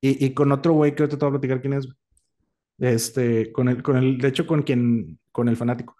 [0.00, 1.96] y, y con otro güey que ahorita te voy a platicar quién es, güey.
[2.78, 5.96] Este, con el, con el, de hecho, con quien, con el fanático.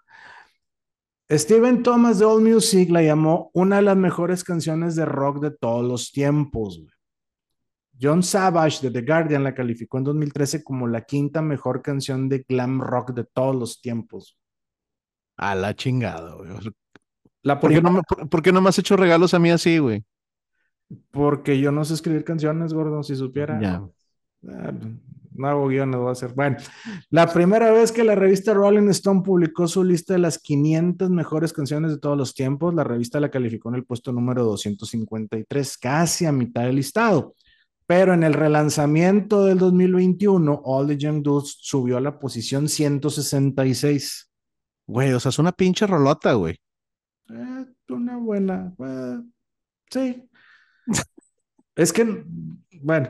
[1.29, 5.51] Steven Thomas de All Music la llamó una de las mejores canciones de rock de
[5.51, 6.91] todos los tiempos, güey.
[7.99, 12.45] John Savage de The Guardian la calificó en 2013 como la quinta mejor canción de
[12.47, 14.37] glam rock de todos los tiempos.
[15.37, 16.49] A la chingada, güey.
[17.43, 19.39] La ¿Por qué, primera, no me, por, por qué no me has hecho regalos a
[19.39, 20.03] mí así, güey?
[21.11, 23.59] porque yo no sé escribir canciones, gordo, si supiera.
[23.59, 23.83] Ya.
[24.49, 24.73] Ah,
[25.33, 26.33] no hago guiones, voy a hacer.
[26.33, 26.57] Bueno,
[27.09, 31.53] la primera vez que la revista Rolling Stone publicó su lista de las 500 mejores
[31.53, 36.25] canciones de todos los tiempos, la revista la calificó en el puesto número 253, casi
[36.25, 37.35] a mitad del listado.
[37.85, 44.26] Pero en el relanzamiento del 2021, All the Young Dudes subió a la posición 166.
[44.87, 46.57] Güey, o sea, es una pinche rolota, güey.
[47.29, 48.73] Eh, una buena.
[48.79, 49.21] Eh,
[49.91, 50.29] sí.
[51.75, 52.23] es que,
[52.81, 53.09] bueno.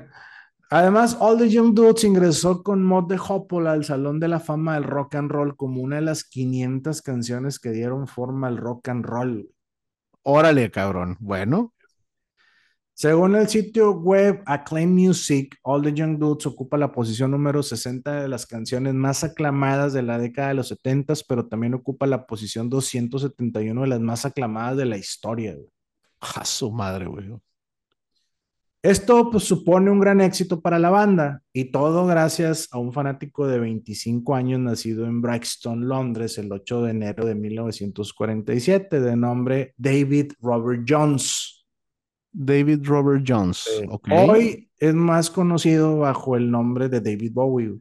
[0.70, 4.74] Además, All the Young Dudes ingresó con Mod de Hopple al Salón de la Fama
[4.74, 8.90] del Rock and Roll como una de las 500 canciones que dieron forma al rock
[8.90, 9.50] and roll.
[10.24, 11.16] Órale, cabrón.
[11.22, 11.74] Bueno.
[13.00, 18.24] Según el sitio web Acclaim Music, All the Young Dudes ocupa la posición número 60
[18.24, 22.26] de las canciones más aclamadas de la década de los 70, pero también ocupa la
[22.26, 25.56] posición 271 de las más aclamadas de la historia.
[26.20, 27.36] A su madre, güey.
[28.82, 33.46] Esto pues, supone un gran éxito para la banda y todo gracias a un fanático
[33.46, 39.76] de 25 años nacido en Brixton, Londres, el 8 de enero de 1947, de nombre
[39.78, 41.57] David Robert Jones.
[42.40, 43.68] David Robert Jones.
[44.12, 47.80] Hoy es más conocido bajo el nombre de David Bowie.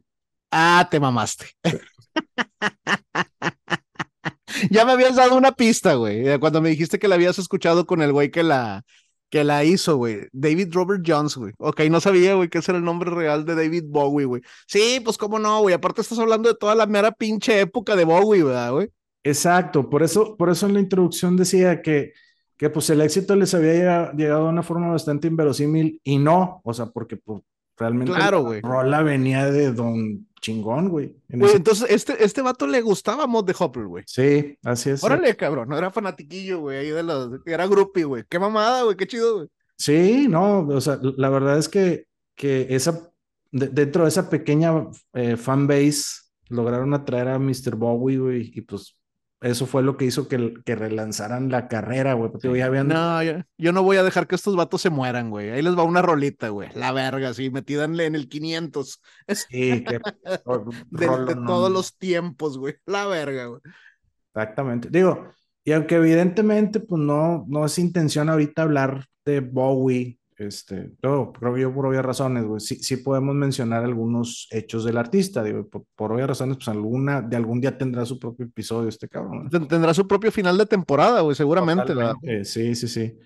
[0.49, 1.45] Ah, te mamaste.
[4.71, 8.01] ya me habías dado una pista, güey, cuando me dijiste que la habías escuchado con
[8.01, 8.83] el güey que la,
[9.29, 10.27] que la hizo, güey.
[10.31, 11.53] David Robert Jones, güey.
[11.59, 14.41] Ok, no sabía, güey, que ese era el nombre real de David Bowie, güey.
[14.65, 15.75] Sí, pues cómo no, güey.
[15.75, 18.89] Aparte estás hablando de toda la mera pinche época de Bowie, ¿verdad, güey?
[19.23, 22.13] Exacto, por eso, por eso en la introducción decía que,
[22.57, 26.73] que pues el éxito les había llegado, de una forma bastante inverosímil y no, o
[26.73, 27.43] sea, porque pues,
[27.77, 28.61] realmente claro, güey.
[28.61, 31.15] rola venía de Don chingón, güey.
[31.29, 34.03] Güey, entonces este, este vato le gustaba Mod de Hopper, güey.
[34.07, 35.03] Sí, así es.
[35.03, 38.23] Órale, cabrón, no era fanatiquillo, güey, ahí de los, era groupie, güey.
[38.27, 39.47] Qué mamada, güey, qué chido, güey.
[39.77, 43.11] Sí, no, o sea, la verdad es que, que esa,
[43.51, 47.75] dentro de esa pequeña eh, fanbase, lograron atraer a Mr.
[47.75, 48.96] Bowie, güey, y pues
[49.41, 52.31] eso fue lo que hizo que, que relanzaran la carrera, güey.
[52.31, 52.87] Porque ya habían...
[52.87, 55.51] No, yo, no voy a dejar que estos vatos se mueran, güey.
[55.51, 56.69] Ahí les va una rolita, güey.
[56.73, 59.01] La verga, sí, metida en el 500.
[59.27, 59.99] Sí, que...
[60.89, 62.75] de, todos los tiempos, güey.
[62.85, 63.61] La verga, güey.
[64.33, 64.89] Exactamente.
[64.89, 65.31] Digo,
[65.63, 71.57] y aunque evidentemente, pues no, no es intención ahorita hablar de Bowie este, todo, creo
[71.57, 76.11] yo por obvias razones, güey, sí, sí, podemos mencionar algunos hechos del artista, digo, por,
[76.11, 79.49] obvias razones, pues alguna, de algún día tendrá su propio episodio este cabrón.
[79.49, 81.93] Tendrá su propio final de temporada, güey, seguramente.
[82.43, 83.17] Sí, sí, sí.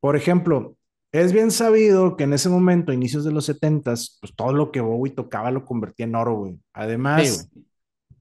[0.00, 0.76] Por ejemplo,
[1.12, 4.80] es bien sabido que en ese momento, inicios de los setentas, pues todo lo que
[4.80, 6.58] Bowie tocaba lo convertía en oro, güey.
[6.72, 7.48] Además,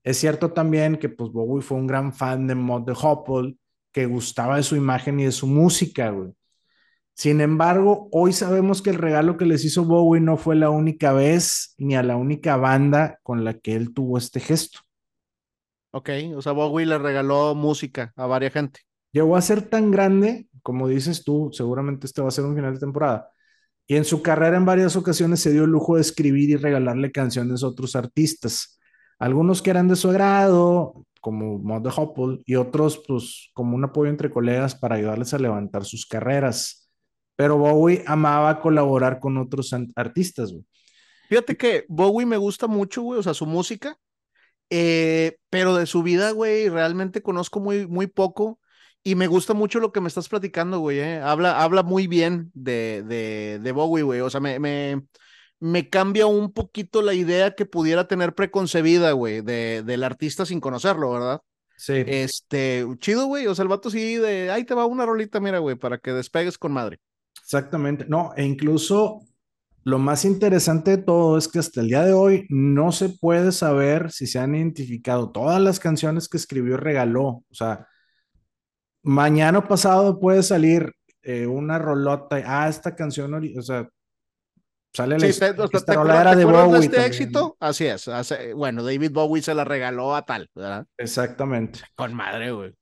[0.03, 3.57] es cierto también que pues Bowie fue un gran fan de Mod de Hopple,
[3.91, 6.31] que gustaba de su imagen y de su música, güey.
[7.17, 11.13] Sin embargo, hoy sabemos que el regalo que les hizo Bowie no fue la única
[11.13, 14.81] vez ni a la única banda con la que él tuvo este gesto.
[15.89, 18.81] Ok, o sea, Bowie le regaló música a varias gente.
[19.11, 22.75] Llegó a ser tan grande, como dices tú, seguramente este va a ser un final
[22.75, 23.31] de temporada.
[23.87, 27.11] Y en su carrera en varias ocasiones se dio el lujo de escribir y regalarle
[27.11, 28.79] canciones a otros artistas.
[29.17, 33.85] Algunos que eran de su agrado, como Mod de Hopple, y otros, pues, como un
[33.85, 36.86] apoyo entre colegas para ayudarles a levantar sus carreras.
[37.37, 40.65] Pero Bowie amaba colaborar con otros artistas, güey.
[41.29, 43.99] Fíjate que Bowie me gusta mucho, güey, o sea, su música,
[44.69, 48.59] eh, pero de su vida, güey, realmente conozco muy, muy poco
[49.03, 51.19] y me gusta mucho lo que me estás platicando, güey, eh.
[51.19, 55.03] habla, habla muy bien de, de, de Bowie, güey, o sea, me, me,
[55.59, 60.59] me, cambia un poquito la idea que pudiera tener preconcebida, güey, de, del artista sin
[60.59, 61.41] conocerlo, ¿verdad?
[61.75, 62.03] Sí.
[62.07, 65.59] Este, chido, güey, o sea, el vato sí, de, ahí te va una rolita, mira,
[65.59, 66.99] güey, para que despegues con madre.
[67.43, 68.05] Exactamente.
[68.07, 69.21] No, e incluso
[69.87, 73.53] lo más interesante de todo es que hasta el día de hoy no se puede
[73.53, 77.25] saber si se han identificado todas las canciones que escribió y regaló.
[77.25, 77.87] O sea,
[79.01, 80.91] mañana pasado puede salir
[81.23, 82.41] eh, una rolota.
[82.45, 83.87] Ah, esta canción, o sea,
[84.93, 85.53] sale la esta
[85.93, 86.79] rolera de Bowie.
[86.79, 87.55] De este éxito?
[87.57, 88.09] Así es.
[88.55, 90.85] bueno, David Bowie se la regaló a tal, ¿verdad?
[90.97, 91.79] Exactamente.
[91.95, 92.75] Con madre, güey.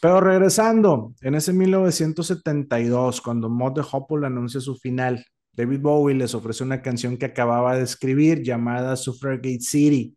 [0.00, 6.34] Pero regresando, en ese 1972, cuando Mod de Hopple anuncia su final, David Bowie les
[6.34, 10.16] ofrece una canción que acababa de escribir llamada Suffragette City,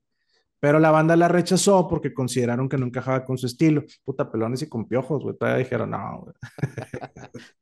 [0.63, 3.83] pero la banda la rechazó porque consideraron que no encajaba con su estilo.
[4.05, 5.35] Puta, pelones y con piojos, güey.
[5.35, 6.33] Todavía dijeron, no, güey.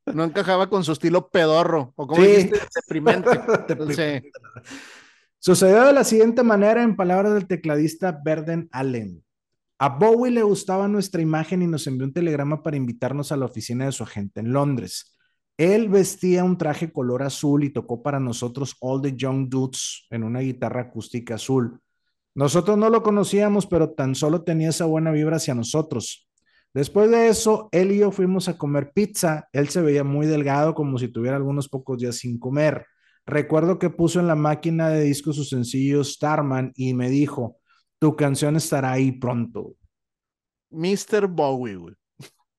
[0.16, 3.30] No encajaba con su estilo pedorro, o como dijiste, deprimente.
[5.40, 9.24] Sucedió de la siguiente manera en palabras del tecladista Verden Allen.
[9.84, 13.46] A Bowie le gustaba nuestra imagen y nos envió un telegrama para invitarnos a la
[13.46, 15.18] oficina de su agente en Londres.
[15.58, 20.24] Él vestía un traje color azul y tocó para nosotros All the Young Dudes en
[20.24, 21.80] una guitarra acústica azul.
[22.36, 26.30] Nosotros no lo conocíamos, pero tan solo tenía esa buena vibra hacia nosotros.
[26.76, 29.50] Después de eso, él y yo fuimos a comer pizza.
[29.52, 32.86] Él se veía muy delgado, como si tuviera algunos pocos días sin comer.
[33.26, 37.61] Recuerdo que puso en la máquina de disco su sencillo Starman y me dijo,
[38.02, 39.76] tu canción estará ahí pronto.
[40.72, 41.28] Mr.
[41.28, 41.96] Bowie, güey.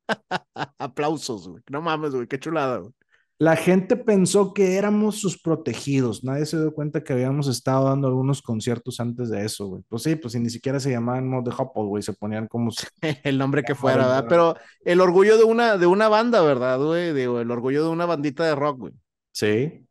[0.78, 1.62] Aplausos, güey.
[1.68, 2.28] No mames, güey.
[2.28, 2.92] Qué chulada, güey.
[3.38, 6.22] La gente pensó que éramos sus protegidos.
[6.22, 9.82] Nadie se dio cuenta que habíamos estado dando algunos conciertos antes de eso, güey.
[9.88, 12.04] Pues sí, pues si ni siquiera se llamaban Mod the Hopple, güey.
[12.04, 12.70] Se ponían como...
[13.24, 14.26] el nombre que fuera, ¿verdad?
[14.28, 17.12] Pero el orgullo de una, de una banda, ¿verdad, güey?
[17.12, 18.92] Digo, el orgullo de una bandita de rock, güey.
[19.32, 19.88] Sí.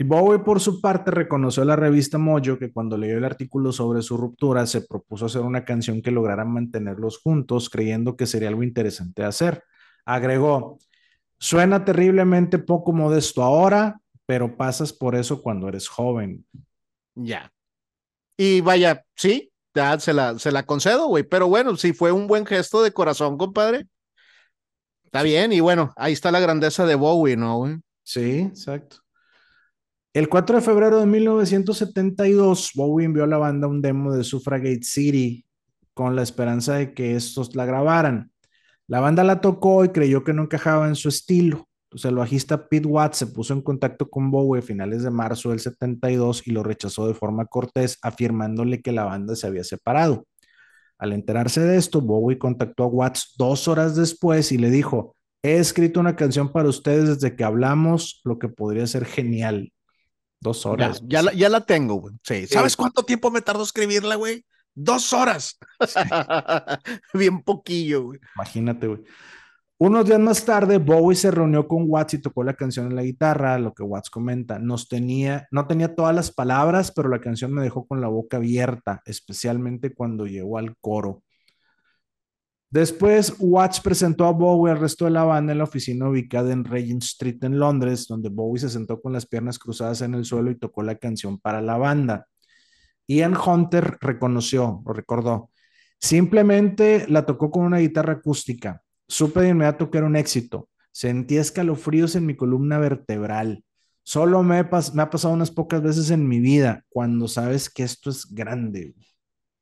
[0.00, 3.72] Y Bowie, por su parte, reconoció a la revista Mojo que cuando leyó el artículo
[3.72, 8.48] sobre su ruptura, se propuso hacer una canción que lograra mantenerlos juntos, creyendo que sería
[8.48, 9.64] algo interesante hacer.
[10.04, 10.78] Agregó,
[11.40, 16.44] Suena terriblemente poco modesto ahora, pero pasas por eso cuando eres joven.
[17.14, 17.52] Ya.
[18.36, 21.22] Y vaya, sí, ya se la, se la concedo, güey.
[21.22, 23.86] Pero bueno, si fue un buen gesto de corazón, compadre.
[25.04, 27.76] Está bien, y bueno, ahí está la grandeza de Bowie, ¿no, güey?
[28.02, 28.98] Sí, exacto.
[30.18, 34.82] El 4 de febrero de 1972, Bowie envió a la banda un demo de Suffragette
[34.82, 35.46] City
[35.94, 38.32] con la esperanza de que estos la grabaran.
[38.88, 41.68] La banda la tocó y creyó que no encajaba en su estilo.
[41.84, 45.50] Entonces el bajista Pete Watts se puso en contacto con Bowie a finales de marzo
[45.50, 50.26] del 72 y lo rechazó de forma cortés, afirmándole que la banda se había separado.
[50.98, 55.58] Al enterarse de esto, Bowie contactó a Watts dos horas después y le dijo, he
[55.58, 59.70] escrito una canción para ustedes desde que hablamos, lo que podría ser genial.
[60.40, 61.02] Dos horas.
[61.06, 62.14] Ya, ya, la, tengo, güey.
[62.22, 62.46] Sí.
[62.46, 64.44] ¿Sabes cuánto tiempo me tardó escribirla, güey?
[64.74, 65.58] Dos horas.
[67.14, 68.20] Bien poquillo, güey.
[68.36, 69.02] Imagínate, güey.
[69.80, 73.02] Unos días más tarde, Bowie se reunió con Watts y tocó la canción en la
[73.02, 74.58] guitarra, lo que Watts comenta.
[74.58, 78.38] Nos tenía, no tenía todas las palabras, pero la canción me dejó con la boca
[78.38, 81.22] abierta, especialmente cuando llegó al coro.
[82.70, 86.64] Después, Watts presentó a Bowie al resto de la banda en la oficina ubicada en
[86.64, 90.50] Regent Street en Londres, donde Bowie se sentó con las piernas cruzadas en el suelo
[90.50, 92.26] y tocó la canción para la banda.
[93.06, 95.50] Ian Hunter reconoció o recordó,
[95.98, 98.82] simplemente la tocó con una guitarra acústica.
[99.08, 100.68] Supe de inmediato que era un éxito.
[100.92, 103.64] Sentí escalofríos en mi columna vertebral.
[104.02, 108.26] Solo me, ha pasado unas pocas veces en mi vida cuando sabes que esto es
[108.26, 108.94] grande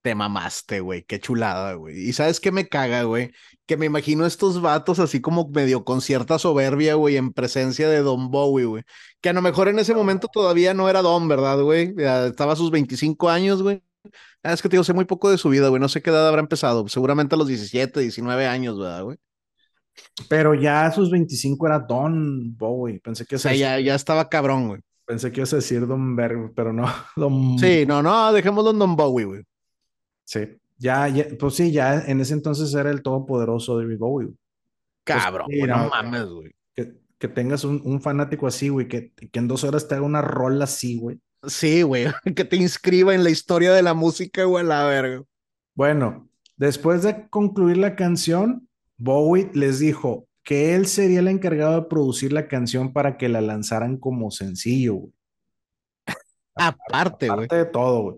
[0.06, 2.08] te mamaste, güey, qué chulada, güey.
[2.08, 3.32] Y sabes qué me caga, güey,
[3.66, 8.02] que me imagino estos vatos así como medio con cierta soberbia, güey, en presencia de
[8.02, 8.84] Don Bowie, güey.
[9.20, 11.92] Que a lo mejor en ese momento todavía no era Don, ¿verdad, güey?
[11.98, 13.82] Estaba a sus 25 años, güey.
[14.44, 15.80] Ah, es que te digo, sé muy poco de su vida, güey.
[15.80, 16.86] No sé qué edad habrá empezado.
[16.86, 19.18] Seguramente a los 17, 19 años, ¿verdad, güey?
[20.28, 23.00] Pero ya a sus 25 era Don Bowie.
[23.00, 23.34] Pensé que...
[23.34, 24.80] O sea, ya, ya estaba cabrón, güey.
[25.04, 26.86] Pensé que ibas a decir Don Berg, pero no.
[27.16, 27.58] Don...
[27.58, 29.42] Sí, no, no, dejémoslo en Don Bowie, güey.
[30.26, 30.40] Sí,
[30.76, 31.08] ya,
[31.38, 34.28] pues sí, ya en ese entonces era el todopoderoso David Bowie.
[35.04, 36.52] Cabrón, no mames, güey.
[37.18, 40.64] Que, tengas un, fanático así, güey, que, que, en dos horas te haga una rola
[40.64, 41.18] así, güey.
[41.46, 45.22] Sí, güey, que te inscriba en la historia de la música, güey, la verga.
[45.74, 51.88] Bueno, después de concluir la canción, Bowie les dijo que él sería el encargado de
[51.88, 55.12] producir la canción para que la lanzaran como sencillo, güey.
[56.54, 57.46] Aparte, güey.
[57.46, 58.16] Aparte de todo, güey.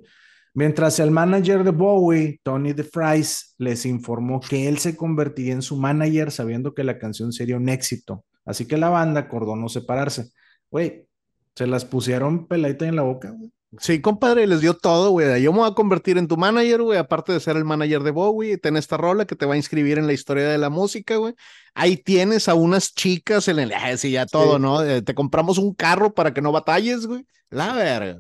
[0.58, 5.76] Mientras el manager de Bowie, Tony DeFries, les informó que él se convertiría en su
[5.76, 8.24] manager sabiendo que la canción sería un éxito.
[8.44, 10.32] Así que la banda acordó no separarse.
[10.68, 11.06] Güey,
[11.54, 13.52] se las pusieron peladita en la boca, güey.
[13.78, 15.40] Sí, compadre, les dio todo, güey.
[15.40, 18.10] Yo me voy a convertir en tu manager, güey, aparte de ser el manager de
[18.10, 21.18] Bowie, ten esta rola que te va a inscribir en la historia de la música,
[21.18, 21.34] güey.
[21.72, 24.82] Ahí tienes a unas chicas en el, ah, sí, ya todo, ¿no?
[24.82, 27.24] Eh, te compramos un carro para que no batalles, güey.
[27.48, 28.18] La verga.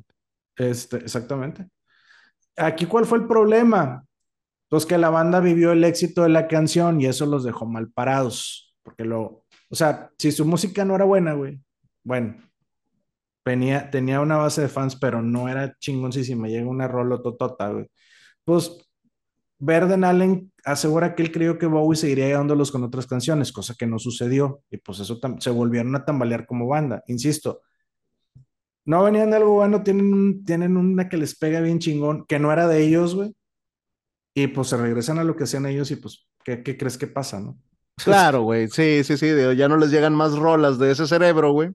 [0.56, 1.66] Este, exactamente
[2.58, 4.04] aquí cuál fue el problema?
[4.68, 7.90] Pues que la banda vivió el éxito de la canción y eso los dejó mal
[7.90, 8.74] parados.
[8.82, 11.60] Porque lo, o sea, si su música no era buena, güey,
[12.04, 12.36] bueno,
[13.44, 17.90] tenía, tenía una base de fans, pero no era chingón llega una rola totota, güey.
[18.44, 18.78] Pues
[19.58, 23.86] Verden Allen asegura que él creyó que Bowie seguiría ayudándolos con otras canciones, cosa que
[23.86, 24.62] no sucedió.
[24.70, 27.02] Y pues eso se volvieron a tambalear como banda.
[27.08, 27.62] Insisto,
[28.88, 32.50] no venían de algo bueno, tienen, tienen una que les pega bien chingón, que no
[32.50, 33.34] era de ellos, güey.
[34.32, 37.38] Y pues se regresan a lo que hacían ellos y pues, ¿qué, crees que pasa,
[37.38, 37.58] no?
[38.02, 39.26] Claro, güey, sí, sí, sí,
[39.58, 41.68] ya no les llegan más rolas de ese cerebro, güey.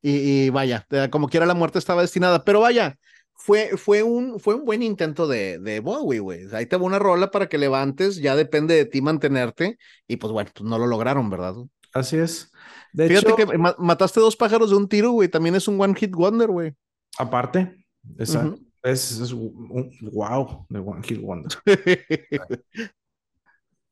[0.00, 2.96] Y, vaya, como quiera la muerte estaba destinada, pero vaya,
[3.34, 6.46] fue, fue, un, fue un buen intento de, de Bowie, güey.
[6.52, 9.76] Ahí te va una rola para que levantes, ya depende de ti mantenerte,
[10.06, 11.56] y pues bueno, pues no lo lograron, ¿verdad?
[11.92, 12.50] Así es.
[12.92, 15.28] De Fíjate que mataste dos pájaros de un tiro, güey.
[15.28, 16.74] También es un one hit wonder, güey.
[17.18, 17.84] Aparte,
[18.18, 18.58] exacto.
[18.82, 21.52] es, es, un wow de one hit wonder.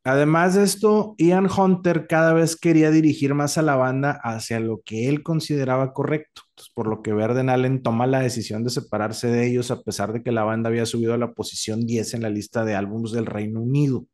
[0.06, 4.80] Además de esto, Ian Hunter cada vez quería dirigir más a la banda hacia lo
[4.84, 6.42] que él consideraba correcto,
[6.74, 10.22] por lo que Verden Allen toma la decisión de separarse de ellos a pesar de
[10.22, 13.26] que la banda había subido a la posición 10 en la lista de álbumes del
[13.26, 14.06] Reino Unido.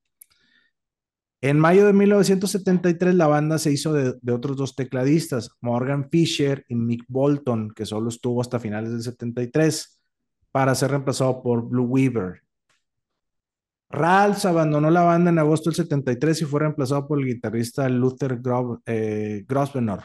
[1.45, 6.77] En mayo de 1973 la banda se hizo de, otros dos tecladistas, Morgan Fisher y
[6.77, 10.01] Mick Bolton, que solo estuvo hasta finales del 73,
[10.53, 12.43] para ser reemplazado por Blue Weaver.
[13.91, 18.41] Ralph abandonó la banda en agosto del 73 y fue reemplazado por el guitarrista Luther
[18.87, 20.05] eh, Grosvenor.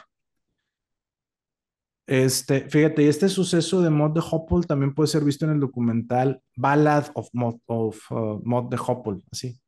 [2.04, 6.42] Este, fíjate, este suceso de Mod de Hopple también puede ser visto en el documental
[6.56, 9.60] Ballad of Mod, of, uh, Mod de Hopple, así.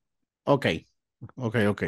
[0.45, 0.66] Ok,
[1.37, 1.83] ok, ok.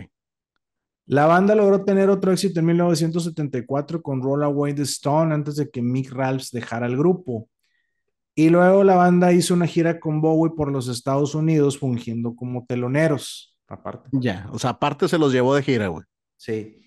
[1.07, 5.69] La banda logró tener otro éxito en 1974 con Roll Away the Stone antes de
[5.69, 7.49] que Mick Ralphs dejara el grupo.
[8.35, 12.65] Y luego la banda hizo una gira con Bowie por los Estados Unidos fungiendo como
[12.65, 14.09] teloneros, aparte.
[14.13, 16.05] Ya, o sea, aparte se los llevó de gira, güey.
[16.37, 16.79] Sí.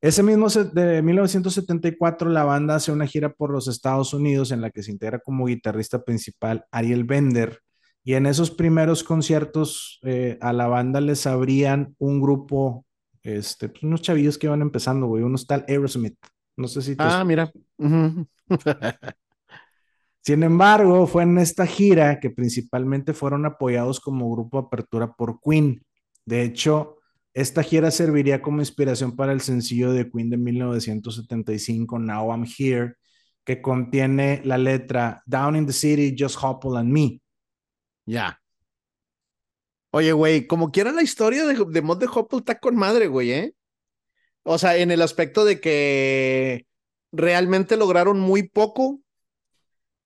[0.00, 4.70] Ese mismo de 1974 la banda hace una gira por los Estados Unidos en la
[4.70, 7.60] que se integra como guitarrista principal Ariel Bender.
[8.04, 12.84] Y en esos primeros conciertos eh, a la banda les abrían un grupo,
[13.22, 16.18] este, pues, unos chavillos que iban empezando, güey, unos tal Aerosmith.
[16.56, 17.02] No sé si te...
[17.02, 17.50] Ah, mira.
[20.20, 25.82] Sin embargo, fue en esta gira que principalmente fueron apoyados como grupo apertura por Queen.
[26.24, 26.98] De hecho,
[27.34, 32.94] esta gira serviría como inspiración para el sencillo de Queen de 1975, Now I'm Here,
[33.44, 37.20] que contiene la letra Down in the City, Just Hopple and Me.
[38.06, 38.40] Ya.
[39.90, 43.30] Oye, güey, como quiera la historia de, de Mod de Hopple está con madre, güey,
[43.30, 43.54] ¿eh?
[44.42, 46.66] O sea, en el aspecto de que
[47.12, 49.00] realmente lograron muy poco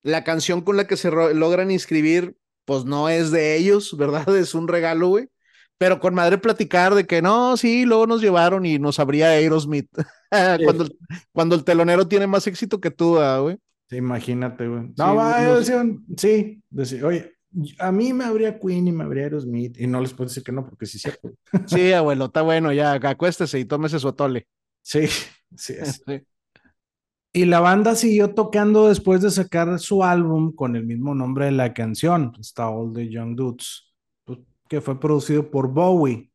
[0.01, 2.35] la canción con la que se logran inscribir,
[2.65, 4.35] pues no es de ellos, ¿verdad?
[4.35, 5.27] Es un regalo, güey.
[5.77, 9.89] Pero con madre platicar de que no, sí, luego nos llevaron y nos abría Aerosmith.
[10.63, 10.97] cuando, el,
[11.31, 13.57] cuando el telonero tiene más éxito que tú, ah, güey.
[13.89, 14.93] Sí, imagínate, güey.
[14.97, 15.63] No, va,
[16.17, 17.33] sí, decir, oye,
[17.79, 19.79] a mí me habría Queen y me habría Aerosmith.
[19.79, 21.31] Y no les puedo decir que no, porque sí es cierto.
[21.67, 24.47] sí, abuelo, está bueno, ya, acuéstese y tómese su atole.
[24.81, 25.07] Sí,
[25.55, 26.03] sí es.
[26.07, 26.21] Sí.
[27.31, 31.51] Y la banda siguió tocando después de sacar su álbum con el mismo nombre de
[31.51, 33.93] la canción, Está All the Young Dudes,
[34.25, 36.31] pues, que fue producido por Bowie.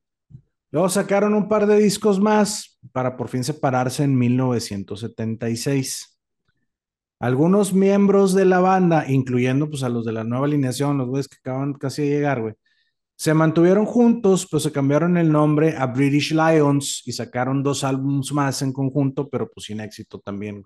[0.70, 6.13] Luego sacaron un par de discos más para por fin separarse en 1976.
[7.24, 11.26] Algunos miembros de la banda, incluyendo pues a los de la nueva alineación, los güeyes
[11.26, 12.52] que acaban casi de llegar, güey,
[13.16, 18.30] se mantuvieron juntos, pues se cambiaron el nombre a British Lions y sacaron dos álbumes
[18.34, 20.64] más en conjunto, pero pues sin éxito también.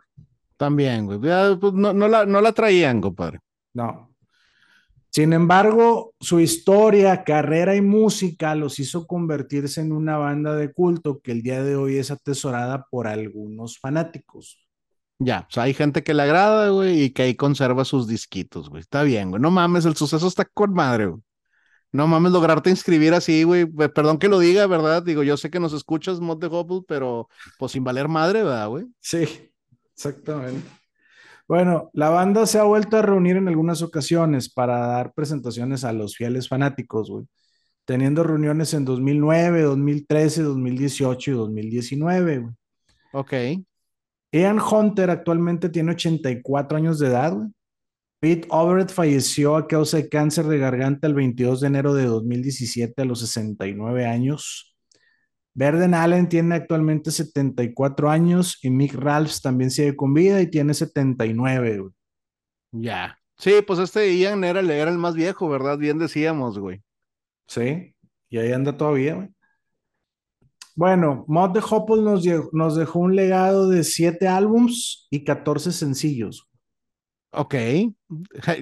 [0.56, 1.20] También, güey.
[1.20, 3.38] Pues, no, no, la, no la traían, compadre.
[3.74, 4.12] No.
[5.10, 11.20] Sin embargo, su historia, carrera y música los hizo convertirse en una banda de culto
[11.20, 14.67] que el día de hoy es atesorada por algunos fanáticos.
[15.20, 18.68] Ya, o sea, hay gente que le agrada, güey, y que ahí conserva sus disquitos,
[18.70, 18.80] güey.
[18.80, 19.42] Está bien, güey.
[19.42, 21.22] No mames, el suceso está con madre, güey.
[21.90, 23.66] No mames, lograrte inscribir así, güey.
[23.66, 25.02] Perdón que lo diga, ¿verdad?
[25.02, 28.68] Digo, yo sé que nos escuchas, Mod de Hubble, pero pues sin valer madre, ¿verdad,
[28.68, 28.86] güey?
[29.00, 29.50] Sí,
[29.94, 30.68] exactamente.
[31.48, 35.94] Bueno, la banda se ha vuelto a reunir en algunas ocasiones para dar presentaciones a
[35.94, 37.24] los fieles fanáticos, güey.
[37.86, 42.54] Teniendo reuniones en 2009, 2013, 2018 y 2019, güey.
[43.14, 43.32] Ok.
[44.32, 47.48] Ian Hunter actualmente tiene 84 años de edad, güey.
[48.20, 53.02] Pete Overett falleció a causa de cáncer de garganta el 22 de enero de 2017
[53.02, 54.76] a los 69 años.
[55.54, 60.74] Verden Allen tiene actualmente 74 años y Mick Ralphs también sigue con vida y tiene
[60.74, 61.90] 79.
[62.72, 63.18] Ya.
[63.36, 65.78] Sí, pues este Ian era, era el más viejo, ¿verdad?
[65.78, 66.82] Bien decíamos, güey.
[67.46, 67.94] Sí,
[68.28, 69.28] y ahí anda todavía, güey.
[70.78, 76.48] Bueno, Mod de Hopple nos, nos dejó un legado de 7 álbums y 14 sencillos.
[77.32, 77.56] Ok,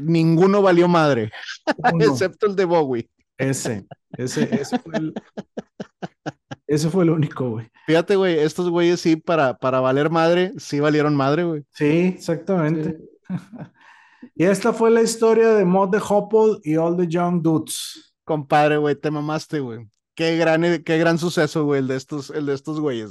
[0.01, 1.31] ninguno valió madre,
[2.01, 3.11] excepto el de Bowie.
[3.37, 3.85] Ese,
[4.17, 5.15] ese, ese fue el,
[6.67, 7.69] ese fue el único, güey.
[7.85, 11.65] Fíjate, güey, estos güeyes sí, para, para valer madre, sí valieron madre, güey.
[11.73, 12.97] Sí, exactamente.
[14.35, 18.15] y esta fue la historia de Mod de Hopple y All the Young Dudes.
[18.25, 19.87] Compadre, güey, te mamaste, güey.
[20.17, 23.11] Qué gran, qué gran suceso, güey, el de estos, el de estos güeyes.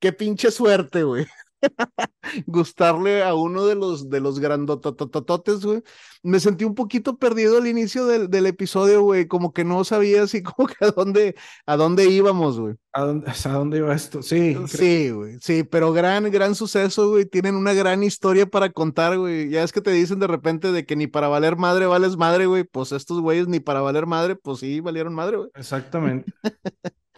[0.00, 1.26] Qué pinche suerte, güey.
[2.46, 5.82] gustarle a uno de los, de los grandototototes, güey.
[6.22, 10.22] Me sentí un poquito perdido al inicio del, del episodio, güey, como que no sabía
[10.22, 11.34] así como que a dónde,
[11.66, 12.74] a dónde íbamos, güey.
[12.92, 14.22] ¿A dónde, ¿A dónde iba esto?
[14.22, 14.56] Sí.
[14.66, 17.26] Sí, güey, sí, pero gran, gran suceso, güey.
[17.26, 19.50] Tienen una gran historia para contar, güey.
[19.50, 22.46] Ya es que te dicen de repente de que ni para valer madre vales madre,
[22.46, 22.64] güey.
[22.64, 25.50] Pues estos güeyes ni para valer madre, pues sí, valieron madre, güey.
[25.54, 26.32] Exactamente.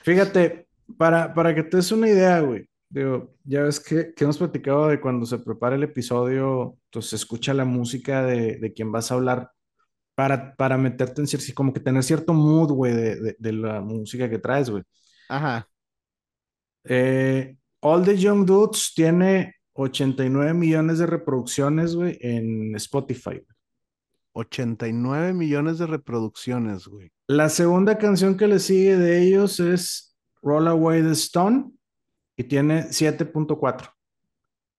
[0.03, 0.66] Fíjate,
[0.97, 2.68] para, para que te des una idea, güey.
[2.91, 7.16] Digo, ya ves que, que hemos platicado de cuando se prepara el episodio, pues se
[7.16, 9.53] escucha la música de, de quien vas a hablar
[10.16, 13.80] para, para meterte en cierto, como que tener cierto mood, güey, de, de, de la
[13.80, 14.82] música que traes, güey.
[15.28, 15.68] Ajá.
[16.84, 23.41] Eh, All the Young Dudes tiene 89 millones de reproducciones, güey, en Spotify.
[24.32, 27.12] 89 millones de reproducciones, güey.
[27.28, 31.70] La segunda canción que le sigue de ellos es Roll Away the Stone
[32.41, 33.93] y tiene 7.4.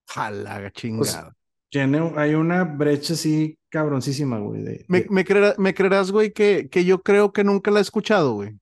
[0.07, 1.23] Jala, chingada.
[1.23, 1.35] Pues,
[1.69, 4.63] tiene, hay una brecha así cabroncísima, güey.
[4.63, 7.79] de- ¿Me, de- me, creerá- me creerás, güey, que, que yo creo que nunca la
[7.79, 8.57] he escuchado, güey?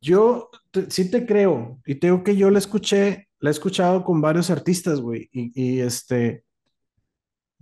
[0.00, 4.04] Yo te- sí te creo, y te digo que yo la escuché, la he escuchado
[4.04, 6.44] con varios artistas, güey, y, y, este,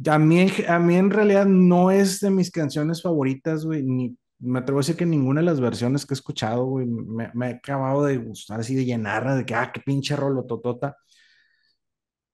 [0.06, 4.60] a mí, a mí en realidad no es de mis canciones favoritas, güey, ni me
[4.60, 8.04] atrevo a decir que ninguna de las versiones que he escuchado, me, me ha acabado
[8.04, 10.96] de gustar así, de llenar, de que, ah, qué pinche rolo totota,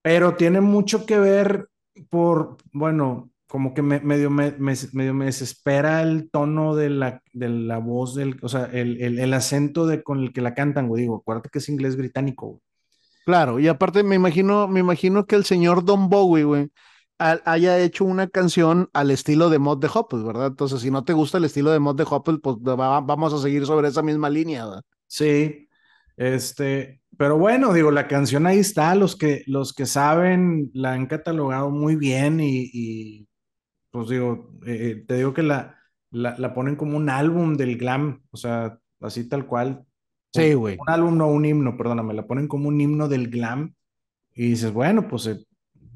[0.03, 1.69] pero tiene mucho que ver
[2.11, 7.49] por, bueno, como que me, medio, me, me- me desespera el tono de la, de
[7.49, 10.89] la voz, del, o sea, el, el, el acento de, con el que la cantan,
[10.89, 11.03] güey.
[11.03, 12.63] Digo, acuérdate que es inglés británico.
[13.25, 16.69] Claro, y aparte me imagino, me imagino que el señor Don Bowie, güey,
[17.19, 20.49] ha- haya hecho una canción al estilo de Mod de Hoppel, ¿verdad?
[20.49, 23.39] Entonces, si no te gusta el estilo de Mod de Hoppel, pues va- vamos a
[23.43, 24.83] seguir sobre esa misma línea, ¿verdad?
[25.07, 25.69] Sí,
[26.17, 31.07] este, pero bueno, digo, la canción ahí está, los que, los que saben la han
[31.07, 33.29] catalogado muy bien y, y,
[33.91, 35.79] pues digo, eh, te digo que la,
[36.11, 39.87] la, la ponen como un álbum del glam, o sea, así tal cual.
[40.33, 40.87] Sí, güey.
[40.87, 43.75] Un álbum, no un himno, perdóname, la ponen como un himno del glam
[44.35, 45.45] y dices, bueno, pues eh,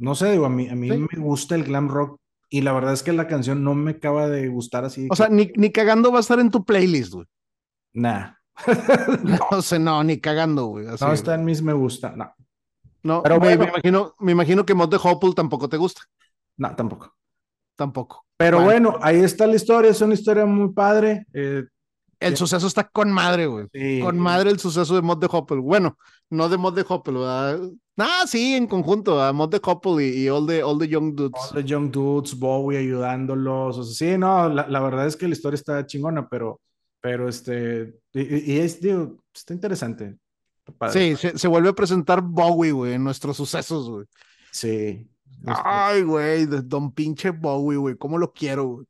[0.00, 0.98] no sé, digo, a mí, a mí Sí.
[0.98, 2.18] me gusta el glam rock
[2.50, 5.08] y la verdad es que la canción no me acaba de gustar así.
[5.10, 7.26] O sea, ni, ni cagando va a estar en tu playlist, güey.
[7.94, 8.32] nah.
[9.52, 10.86] No sé, no, ni cagando, güey.
[10.86, 12.32] así, no está en mis me gusta, no,
[13.02, 13.72] No, pero me, me bueno.
[13.72, 16.02] imagino, me imagino que Mod de Hoppel tampoco te gusta,
[16.58, 17.14] no, tampoco.
[17.76, 18.24] tampoco.
[18.36, 18.92] Pero Bueno.
[18.92, 21.26] bueno, ahí está la historia, es una historia muy padre.
[21.34, 21.64] eh,
[22.20, 23.66] El suceso está con madre, güey.
[23.72, 25.60] sí, Con madre el suceso de Mod de Hoppel.
[25.60, 25.96] Bueno,
[26.28, 27.60] no de Mod de Hoppel, ¿verdad?
[27.96, 31.14] Ah, sí, en conjunto, a Mod de Hoppel y, y all, the, all the Young
[31.14, 31.40] Dudes.
[31.50, 33.78] All the Young Dudes, Bowie ayudándolos.
[33.78, 36.60] O sea, sí, no, la, la verdad es que la historia está chingona, pero,
[37.00, 40.16] pero este, y, es, digo, está interesante.
[40.78, 41.16] Padre.
[41.16, 44.06] Sí, se, se vuelve a presentar Bowie, güey, en nuestros sucesos, güey.
[44.52, 45.08] Sí.
[45.46, 48.86] Ay, güey, don pinche Bowie, güey, cómo lo quiero, güey.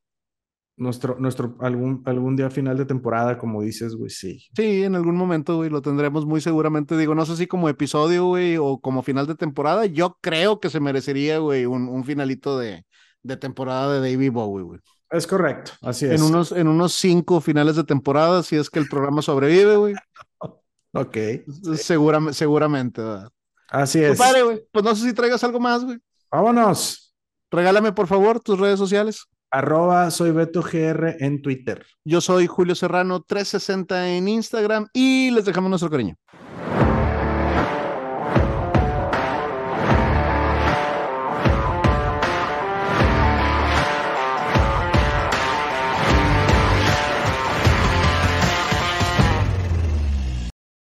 [0.81, 4.47] Nuestro, nuestro algún, algún día final de temporada, como dices, güey, sí.
[4.57, 6.97] Sí, en algún momento, güey, lo tendremos muy seguramente.
[6.97, 9.87] Digo, no sé si como episodio, güey, o como final de temporada.
[9.87, 12.85] Yo creo que se merecería, güey, un, un finalito de,
[13.23, 14.81] de temporada de David Bowie, güey.
[15.11, 16.13] Es correcto, así es.
[16.13, 19.95] En unos, en unos cinco finales de temporada, si es que el programa sobrevive, güey.
[20.93, 21.17] Ok,
[21.77, 23.31] Seguramente, seguramente, ¿verdad?
[23.69, 24.19] así es.
[24.19, 25.99] Güey, pues no sé si traigas algo más, güey.
[26.33, 27.15] Vámonos.
[27.49, 29.25] Regálame, por favor, tus redes sociales.
[29.51, 31.85] Arroba soy Beto GR en Twitter.
[32.05, 36.17] Yo soy Julio Serrano 360 en Instagram y les dejamos nuestro cariño.